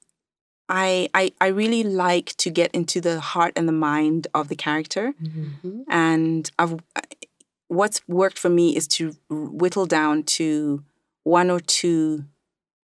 I 0.70 1.10
I 1.14 1.32
I 1.40 1.48
really 1.48 1.84
like 1.84 2.36
to 2.38 2.50
get 2.50 2.72
into 2.72 3.02
the 3.02 3.20
heart 3.20 3.54
and 3.56 3.68
the 3.68 3.74
mind 3.74 4.28
of 4.34 4.48
the 4.50 4.56
character. 4.56 5.14
Mm-hmm. 5.22 5.82
And 5.90 6.52
I've 6.60 6.80
what's 7.68 8.02
worked 8.08 8.40
for 8.40 8.50
me 8.50 8.76
is 8.76 8.88
to 8.88 9.16
whittle 9.30 9.86
down 9.86 10.24
to 10.24 10.84
one 11.24 11.52
or 11.52 11.60
two 11.60 12.26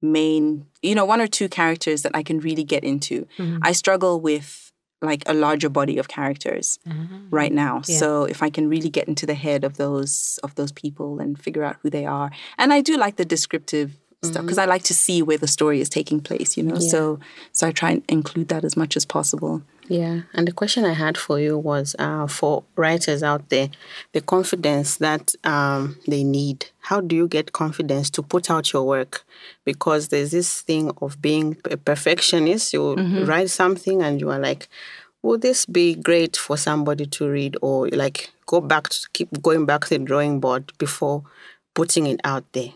main, 0.02 0.66
you 0.82 0.96
know, 0.96 1.06
one 1.06 1.22
or 1.22 1.28
two 1.28 1.50
characters 1.50 2.04
that 2.04 2.16
I 2.16 2.24
can 2.24 2.40
really 2.40 2.64
get 2.64 2.84
into. 2.84 3.28
Mm-hmm. 3.38 3.60
I 3.62 3.74
struggle 3.74 4.22
with 4.22 4.72
like 5.02 5.24
a 5.26 5.34
larger 5.34 5.70
body 5.70 5.98
of 5.98 6.08
characters 6.08 6.80
mm-hmm. 6.88 7.30
right 7.30 7.52
now. 7.52 7.82
So 7.82 8.26
if 8.26 8.44
I 8.44 8.50
can 8.50 8.70
really 8.70 8.90
get 8.90 9.08
into 9.08 9.26
the 9.26 9.34
head 9.34 9.64
of 9.64 9.78
those 9.78 10.40
of 10.44 10.56
those 10.56 10.72
people 10.72 11.20
and 11.20 11.40
figure 11.40 11.64
out 11.64 11.78
who 11.82 11.90
they 11.90 12.06
are, 12.06 12.32
and 12.58 12.74
I 12.74 12.82
do 12.82 12.98
like 12.98 13.16
the 13.16 13.26
descriptive 13.26 13.98
stuff 14.24 14.42
because 14.44 14.58
mm-hmm. 14.58 14.70
I 14.70 14.74
like 14.74 14.84
to 14.84 14.94
see 14.94 15.22
where 15.22 15.38
the 15.38 15.48
story 15.48 15.80
is 15.80 15.90
taking 15.90 16.20
place. 16.20 16.58
You 16.58 16.64
know, 16.64 16.80
so 16.80 17.20
so 17.54 17.68
I 17.68 17.72
try 17.72 17.92
and 17.92 18.04
include 18.10 18.50
that 18.50 18.66
as 18.66 18.76
much 18.76 18.98
as 18.98 19.06
possible. 19.06 19.64
Yeah, 19.90 20.22
and 20.36 20.48
the 20.48 20.52
question 20.52 20.86
I 20.86 20.94
had 20.94 21.18
for 21.18 21.40
you 21.40 21.58
was 21.58 21.96
uh, 21.98 22.28
for 22.28 22.64
writers 22.76 23.24
out 23.24 23.50
there, 23.50 23.70
the 24.14 24.22
confidence 24.22 24.98
that 24.98 25.34
um, 25.44 25.98
they 26.08 26.24
need. 26.24 26.68
How 26.82 27.02
do 27.02 27.16
you 27.16 27.28
get 27.28 27.54
confidence 27.54 28.12
to 28.12 28.22
put 28.22 28.52
out 28.52 28.72
your 28.72 28.84
work? 28.86 29.26
Because 29.66 30.10
there's 30.10 30.30
this 30.30 30.62
thing 30.62 30.92
of 31.02 31.20
being 31.24 31.58
a 31.66 31.76
perfectionist. 31.76 32.72
You 32.72 32.94
write 33.26 33.50
something 33.50 34.04
and 34.04 34.22
you 34.22 34.30
are 34.30 34.38
like, 34.40 34.70
"Would 35.24 35.42
this 35.42 35.66
be 35.66 35.96
great 35.96 36.38
for 36.38 36.56
somebody 36.56 37.08
to 37.08 37.28
read?" 37.28 37.58
Or 37.64 37.88
like 37.90 38.32
go 38.46 38.62
back 38.62 38.90
to 38.90 39.00
keep 39.14 39.42
going 39.42 39.66
back 39.66 39.86
to 39.86 39.98
the 39.98 40.06
drawing 40.06 40.40
board 40.40 40.72
before 40.78 41.24
putting 41.74 42.06
it 42.06 42.20
out 42.24 42.46
there. 42.54 42.74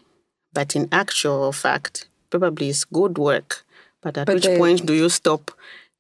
But 0.52 0.76
in 0.76 0.90
actual 0.92 1.52
fact, 1.52 2.08
probably 2.32 2.70
it's 2.70 2.86
good 2.86 3.20
work. 3.20 3.64
But 4.02 4.18
at 4.18 4.26
But 4.26 4.36
which 4.36 4.46
the- 4.46 4.58
point 4.58 4.86
do 4.88 4.94
you 4.94 5.10
stop? 5.10 5.52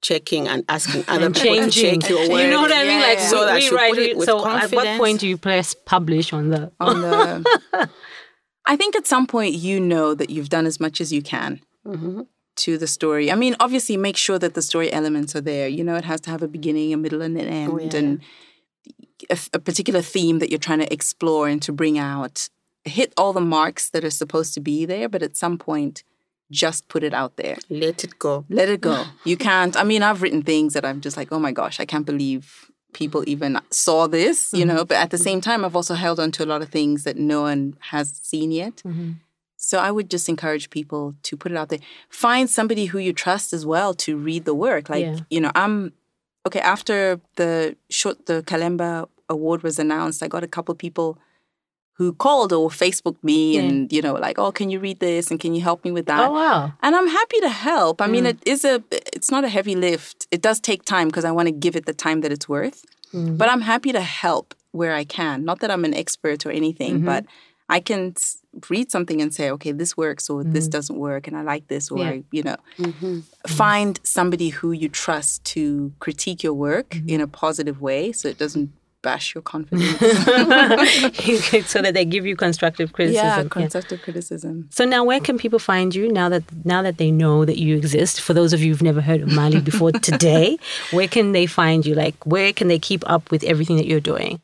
Checking 0.03 0.47
and 0.47 0.63
asking 0.69 1.03
other 1.07 1.25
and 1.27 1.35
people 1.35 1.55
changing. 1.55 2.01
to 2.01 2.07
check 2.07 2.09
your 2.09 2.29
work. 2.29 2.41
You 2.41 2.49
know 2.51 2.61
what 2.61 2.71
I 2.71 2.83
mean? 2.83 2.99
Yeah, 2.99 3.07
Like. 3.07 3.19
So 3.19 3.39
we- 3.39 3.45
that 3.45 3.55
we 3.55 3.65
you 3.65 3.75
write 3.75 3.93
put 3.93 3.99
it 3.99 4.09
it. 4.11 4.17
with 4.17 4.27
So 4.27 4.47
at 4.47 4.71
what 4.71 4.97
point 4.97 5.19
do 5.21 5.27
you 5.27 5.37
press 5.37 5.75
publish 5.85 6.31
on 6.33 6.49
the? 6.49 6.71
on 6.79 7.01
the 7.01 7.89
I 8.65 8.75
think 8.75 8.95
at 8.95 9.07
some 9.07 9.27
point 9.27 9.55
you 9.55 9.79
know 9.79 10.13
that 10.13 10.29
you've 10.29 10.49
done 10.49 10.65
as 10.65 10.79
much 10.79 11.01
as 11.01 11.11
you 11.11 11.21
can 11.21 11.59
mm-hmm. 11.85 12.21
to 12.57 12.77
the 12.77 12.87
story. 12.87 13.31
I 13.31 13.35
mean, 13.35 13.55
obviously 13.59 13.97
make 13.97 14.15
sure 14.15 14.39
that 14.39 14.53
the 14.53 14.61
story 14.61 14.91
elements 14.91 15.35
are 15.35 15.41
there. 15.41 15.67
You 15.67 15.83
know, 15.83 15.95
it 15.95 16.05
has 16.05 16.21
to 16.21 16.29
have 16.29 16.41
a 16.41 16.47
beginning, 16.47 16.93
a 16.93 16.97
middle, 16.97 17.21
and 17.21 17.37
an 17.37 17.69
oh, 17.69 17.77
end, 17.77 17.93
yeah. 17.93 17.99
and 17.99 18.21
a, 19.29 19.37
a 19.53 19.59
particular 19.59 20.01
theme 20.01 20.39
that 20.39 20.49
you're 20.49 20.59
trying 20.59 20.79
to 20.79 20.91
explore 20.93 21.47
and 21.47 21.61
to 21.63 21.73
bring 21.73 21.97
out. 21.97 22.47
Hit 22.85 23.13
all 23.15 23.31
the 23.31 23.41
marks 23.41 23.89
that 23.91 24.03
are 24.03 24.09
supposed 24.09 24.53
to 24.55 24.59
be 24.59 24.85
there, 24.85 25.07
but 25.07 25.23
at 25.23 25.37
some 25.37 25.57
point, 25.57 26.03
just 26.51 26.88
put 26.88 27.03
it 27.03 27.13
out 27.13 27.38
there. 27.38 27.58
Let 27.69 28.03
it 28.03 28.19
go. 28.19 28.45
Let 28.49 28.69
it 28.69 28.82
go. 28.82 29.06
You 29.25 29.38
can't. 29.38 29.75
I 29.75 29.84
mean, 29.84 30.03
I've 30.03 30.21
written 30.21 30.43
things 30.43 30.73
that 30.73 30.86
I'm 30.86 31.01
just 31.01 31.17
like, 31.17 31.32
oh 31.32 31.39
my 31.39 31.51
gosh, 31.51 31.79
I 31.79 31.86
can't 31.86 32.06
believe 32.06 32.69
people 32.93 33.23
even 33.27 33.60
saw 33.71 34.08
this, 34.08 34.53
you 34.53 34.65
mm-hmm. 34.65 34.75
know. 34.75 34.86
But 34.86 34.97
at 34.97 35.10
the 35.10 35.17
same 35.17 35.41
time, 35.41 35.65
I've 35.65 35.75
also 35.75 35.95
held 35.95 36.19
on 36.19 36.32
to 36.34 36.43
a 36.43 36.47
lot 36.47 36.62
of 36.62 36.69
things 36.69 37.03
that 37.03 37.17
no 37.17 37.41
one 37.41 37.75
has 37.79 38.19
seen 38.21 38.51
yet. 38.51 38.77
Mm-hmm. 38.77 39.13
So 39.58 39.79
I 39.79 39.91
would 39.91 40.10
just 40.10 40.29
encourage 40.29 40.69
people 40.69 41.15
to 41.23 41.38
put 41.38 41.51
it 41.51 41.58
out 41.58 41.69
there. 41.69 41.79
Find 42.10 42.49
somebody 42.49 42.86
who 42.86 42.99
you 42.99 43.13
trust 43.13 43.53
as 43.53 43.65
well 43.65 43.93
to 43.95 44.17
read 44.17 44.45
the 44.45 44.53
work. 44.53 44.89
Like, 44.89 45.06
Yeah. 45.06 45.19
you 45.29 45.41
know, 45.41 45.51
I'm 45.56 45.93
okay. 46.45 46.60
After 46.60 47.19
the 47.38 47.75
short, 47.89 48.25
the 48.25 48.43
Kalemba 48.43 49.08
Award 49.29 49.63
was 49.63 49.79
announced, 49.79 50.21
I 50.21 50.27
got 50.27 50.43
a 50.43 50.47
couple 50.47 50.75
people 50.75 51.17
who 51.97 52.12
called 52.13 52.51
or 52.53 52.69
Facebooked 52.69 53.23
me 53.23 53.58
and 53.58 53.93
you 53.93 54.01
know, 54.01 54.13
like, 54.13 54.38
oh, 54.39 54.51
can 54.51 54.69
you 54.71 54.79
read 54.79 54.99
this 54.99 55.29
and 55.32 55.39
can 55.39 55.53
you 55.56 55.62
help 55.62 55.84
me 55.86 55.91
with 55.91 56.06
that? 56.08 56.29
Oh 56.29 56.34
wow! 56.34 56.73
And 56.82 56.95
I'm 56.95 57.08
happy 57.08 57.39
to 57.41 57.49
help. 57.49 58.01
I 58.01 58.08
Mm. 58.08 58.12
mean, 58.12 58.25
it 58.25 58.38
is 58.45 58.65
a 58.65 58.84
it's 59.17 59.29
not 59.32 59.43
a 59.43 59.49
heavy 59.49 59.75
lift. 59.75 60.27
It 60.32 60.41
does 60.41 60.60
take 60.60 60.84
time 60.86 61.08
because 61.08 61.25
I 61.25 61.32
want 61.32 61.47
to 61.47 61.51
give 61.65 61.75
it 61.75 61.86
the 61.86 61.93
time 61.93 62.21
that 62.21 62.32
it's 62.32 62.47
worth. 62.49 62.79
Mm-hmm. 63.13 63.38
But 63.38 63.47
I'm 63.49 63.62
happy 63.62 63.91
to 63.91 64.01
help 64.01 64.56
where 64.71 64.95
I 65.01 65.03
can. 65.06 65.45
Not 65.45 65.60
that 65.60 65.69
I'm 65.69 65.86
an 65.86 65.93
expert 65.93 66.45
or 66.47 66.51
anything, 66.51 66.93
Mm-hmm. 66.95 67.06
but 67.06 67.25
I 67.69 67.79
can 67.79 68.13
read 68.69 68.91
something 68.91 69.21
and 69.21 69.34
say, 69.34 69.49
okay, 69.51 69.71
this 69.71 69.95
works 69.95 70.29
or 70.29 70.43
this 70.43 70.67
doesn't 70.67 70.97
work, 70.97 71.27
and 71.27 71.36
I 71.38 71.41
like 71.53 71.67
this, 71.67 71.89
or 71.91 71.97
Mm-hmm. 71.97 72.21
Yeah. 72.32 72.38
You 72.38 72.43
know, 72.43 73.21
find 73.47 73.99
somebody 74.03 74.49
who 74.49 74.71
you 74.71 74.89
trust 74.89 75.43
to 75.56 75.93
critique 75.99 76.43
your 76.43 76.53
work 76.53 76.89
Mm-hmm. 76.89 77.10
in 77.10 77.21
a 77.21 77.27
positive 77.27 77.82
way, 77.82 78.12
so 78.12 78.27
it 78.27 78.38
doesn't 78.38 78.69
bash 79.03 79.35
your 79.35 79.43
confidence. 79.43 79.99
so 81.69 81.81
that 81.81 81.93
they 81.93 82.05
give 82.05 82.25
you 82.25 82.35
constructive 82.35 82.93
criticism. 82.93 83.25
yeah, 83.27 83.43
constructive 83.47 84.01
criticism. 84.01 84.67
So 84.71 84.85
now, 84.85 85.03
where 85.03 85.19
can 85.19 85.37
people 85.37 85.59
find 85.59 85.93
you 85.93 86.11
now 86.11 86.29
that 86.29 86.43
now 86.65 86.81
that 86.81 86.97
they 86.97 87.11
know 87.11 87.45
that 87.45 87.59
you 87.59 87.77
exist? 87.77 88.21
For 88.21 88.33
those 88.33 88.53
of 88.53 88.61
you 88.61 88.71
who've 88.71 88.81
never 88.81 89.01
heard 89.01 89.21
of 89.21 89.31
Mali 89.31 89.61
before 89.61 89.91
today, 90.09 90.57
where 90.91 91.07
can 91.07 91.33
they 91.33 91.45
find 91.45 91.85
you? 91.85 91.93
Like, 91.93 92.15
where 92.25 92.51
can 92.51 92.67
they 92.67 92.79
keep 92.79 93.07
up 93.07 93.29
with 93.29 93.43
everything 93.43 93.77
that 93.77 93.85
you're 93.85 93.99
doing? 93.99 94.41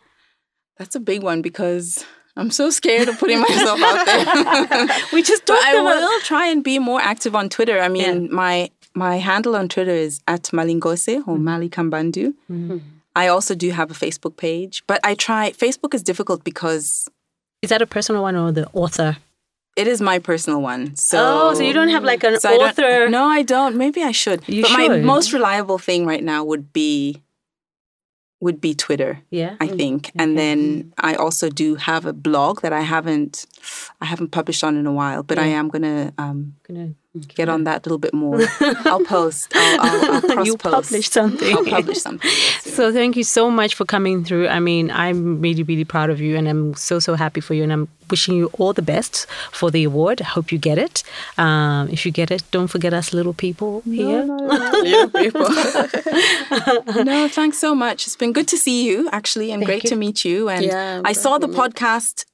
That's 0.78 0.96
a 0.96 1.00
big 1.00 1.24
one 1.24 1.42
because 1.42 2.06
I'm 2.38 2.52
so 2.52 2.70
scared 2.70 3.10
of 3.10 3.18
putting 3.18 3.42
myself 3.42 3.82
out 3.82 4.06
there. 4.06 4.88
we 5.12 5.24
just 5.24 5.46
talked 5.46 5.66
I 5.66 5.82
will 5.82 6.22
try 6.22 6.48
and 6.48 6.64
be 6.64 6.78
more 6.78 7.02
active 7.02 7.36
on 7.36 7.50
Twitter. 7.50 7.80
I 7.80 7.88
mean, 7.90 8.26
Yeah. 8.26 8.30
my 8.32 8.70
my 8.96 9.18
handle 9.18 9.56
on 9.56 9.68
Twitter 9.70 9.92
is 9.92 10.20
at 10.28 10.44
Malingose 10.52 11.18
or 11.28 11.36
mm-hmm. 11.36 11.44
Mali 11.44 11.70
Kambandu. 11.70 12.34
Mm-hmm. 12.52 12.78
I 13.20 13.28
also 13.28 13.54
do 13.64 13.70
have 13.72 13.90
a 13.92 13.98
Facebook 14.06 14.36
page, 14.38 14.84
but 14.88 15.00
I 15.04 15.14
try. 15.16 15.52
Facebook 15.52 15.94
is 15.94 16.04
difficult 16.04 16.44
because 16.44 17.10
Is 17.62 17.70
that 17.70 17.82
a 17.82 17.90
personal 17.96 18.22
one 18.22 18.36
or 18.42 18.52
the 18.52 18.66
author? 18.74 19.18
it 19.76 19.88
is 19.88 20.02
my 20.02 20.20
personal 20.20 20.62
one. 20.62 20.96
So 20.96 21.20
oh, 21.20 21.54
so 21.54 21.64
you 21.64 21.74
don't 21.74 21.94
have 21.96 22.04
like 22.04 22.24
an 22.24 22.40
So 22.40 22.50
I 22.50 22.68
author. 22.68 23.10
No, 23.10 23.24
I 23.40 23.44
don't. 23.44 23.76
Maybe 23.78 24.04
I 24.04 24.12
should. 24.12 24.40
You 24.48 24.64
but 24.64 24.72
my 24.72 24.88
most 25.16 25.32
reliable 25.32 25.78
thing 25.78 26.06
right 26.06 26.24
now 26.24 26.44
would 26.44 26.74
be 26.74 27.22
would 28.42 28.60
be 28.60 28.74
Twitter. 28.74 29.22
Yeah. 29.30 29.56
I 29.60 29.68
think. 29.68 30.12
And 30.16 30.38
then 30.38 30.94
I 30.98 31.16
also 31.16 31.50
do 31.50 31.76
have 31.76 32.06
a 32.06 32.14
blog 32.14 32.62
that 32.62 32.74
I 32.74 32.82
haven't 32.82 33.46
I 34.02 34.06
haven't 34.06 34.32
published 34.32 34.64
on 34.64 34.76
in 34.76 34.86
a 34.86 34.94
while, 34.94 35.24
but 35.24 35.38
I 35.38 35.48
am 35.60 35.70
gonna 35.70 36.14
um, 36.18 36.56
Gonna- 36.70 36.94
get 37.36 37.50
on 37.50 37.64
that 37.64 37.78
a 37.86 37.90
little 37.90 37.98
bit 37.98 38.14
more. 38.14 38.40
I'll 38.86 39.04
post. 39.04 39.52
I'll, 39.56 39.82
I'll, 39.82 40.14
I'll 40.16 40.22
cross 40.34 40.46
you 40.48 40.56
post. 40.58 40.74
publish 40.90 41.10
something. 41.10 41.58
I'll 41.58 41.66
publish 41.66 41.98
something. 42.00 42.30
So 42.80 42.94
thank 42.94 43.18
you 43.18 43.24
so 43.26 43.52
much 43.52 43.76
for 43.76 43.84
coming 43.84 44.24
through. 44.24 44.48
I 44.48 44.60
mean, 44.62 44.90
I'm 44.92 45.42
really, 45.42 45.64
really 45.64 45.84
proud 45.84 46.10
of 46.10 46.22
you, 46.22 46.38
and 46.38 46.48
I'm 46.48 46.76
so, 46.76 47.00
so 47.00 47.16
happy 47.16 47.42
for 47.42 47.54
you. 47.56 47.64
And 47.64 47.74
I'm 47.74 47.90
wishing 48.10 48.36
you 48.38 48.50
all 48.58 48.72
the 48.72 48.82
best 48.84 49.26
for 49.52 49.70
the 49.70 49.84
award. 49.84 50.22
I 50.22 50.26
hope 50.26 50.50
you 50.54 50.58
get 50.60 50.78
it. 50.78 51.04
Um, 51.38 51.90
if 51.90 52.06
you 52.06 52.12
get 52.12 52.32
it, 52.32 52.44
don't 52.52 52.68
forget 52.68 52.94
us 52.94 53.12
little 53.14 53.34
people 53.34 53.82
here. 53.82 54.24
Little 54.24 55.10
people. 55.10 55.48
No, 57.04 57.28
thanks 57.28 57.58
so 57.58 57.76
much. 57.76 58.08
It's 58.08 58.16
been 58.16 58.32
good 58.34 58.48
to 58.50 58.58
see 58.58 58.86
you, 58.86 59.10
actually, 59.12 59.52
and 59.52 59.66
great 59.66 59.84
you. 59.84 59.90
to 59.90 59.96
meet 59.96 60.24
you. 60.24 60.48
And 60.50 60.64
Yeah, 60.66 61.02
I 61.04 61.14
saw 61.14 61.38
the 61.38 61.48
podcast, 61.48 62.26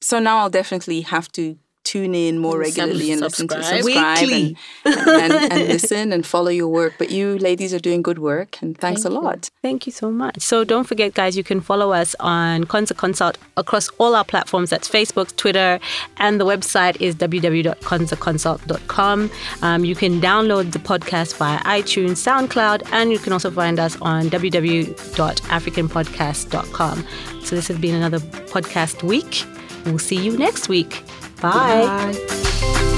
so 0.00 0.18
now 0.18 0.38
I'll 0.38 0.50
definitely 0.50 1.02
have 1.02 1.30
to 1.32 1.58
tune 1.90 2.14
in 2.14 2.38
more 2.38 2.56
regularly 2.58 3.10
and 3.10 3.20
listen 3.20 3.48
to 3.48 3.60
subscribe. 3.62 4.22
and, 4.22 4.56
and, 4.84 5.32
and, 5.32 5.52
and 5.52 5.68
listen 5.74 6.12
and 6.12 6.24
follow 6.24 6.50
your 6.50 6.68
work. 6.68 6.94
But 6.98 7.10
you 7.10 7.36
ladies 7.38 7.74
are 7.74 7.80
doing 7.80 8.02
good 8.02 8.20
work, 8.20 8.62
and 8.62 8.78
thanks 8.78 9.04
a 9.04 9.10
lot. 9.10 9.50
Thank 9.60 9.86
you 9.86 9.92
so 9.92 10.12
much. 10.12 10.40
So 10.40 10.62
don't 10.62 10.84
forget, 10.84 11.14
guys, 11.14 11.36
you 11.36 11.42
can 11.42 11.60
follow 11.60 11.92
us 11.92 12.14
on 12.20 12.62
Concert 12.64 12.96
Consult 12.96 13.38
across 13.56 13.88
all 13.98 14.14
our 14.14 14.24
platforms. 14.24 14.70
That's 14.70 14.88
Facebook, 14.88 15.34
Twitter, 15.36 15.80
and 16.18 16.40
the 16.40 16.46
website 16.46 17.00
is 17.00 17.16
www.concertconsult.com. 17.16 19.30
Um, 19.62 19.84
you 19.84 19.96
can 19.96 20.20
download 20.20 20.70
the 20.72 20.78
podcast 20.78 21.34
via 21.36 21.58
iTunes, 21.60 22.20
SoundCloud, 22.28 22.88
and 22.92 23.10
you 23.10 23.18
can 23.18 23.32
also 23.32 23.50
find 23.50 23.80
us 23.80 24.00
on 24.00 24.30
www.africanpodcast.com. 24.30 27.04
So 27.42 27.56
this 27.56 27.66
has 27.68 27.78
been 27.78 27.94
another 27.96 28.20
podcast 28.54 29.02
week. 29.02 29.44
We'll 29.84 29.98
see 29.98 30.24
you 30.24 30.36
next 30.36 30.68
week. 30.68 31.02
Bye. 31.40 32.12
Bye. 32.12 32.89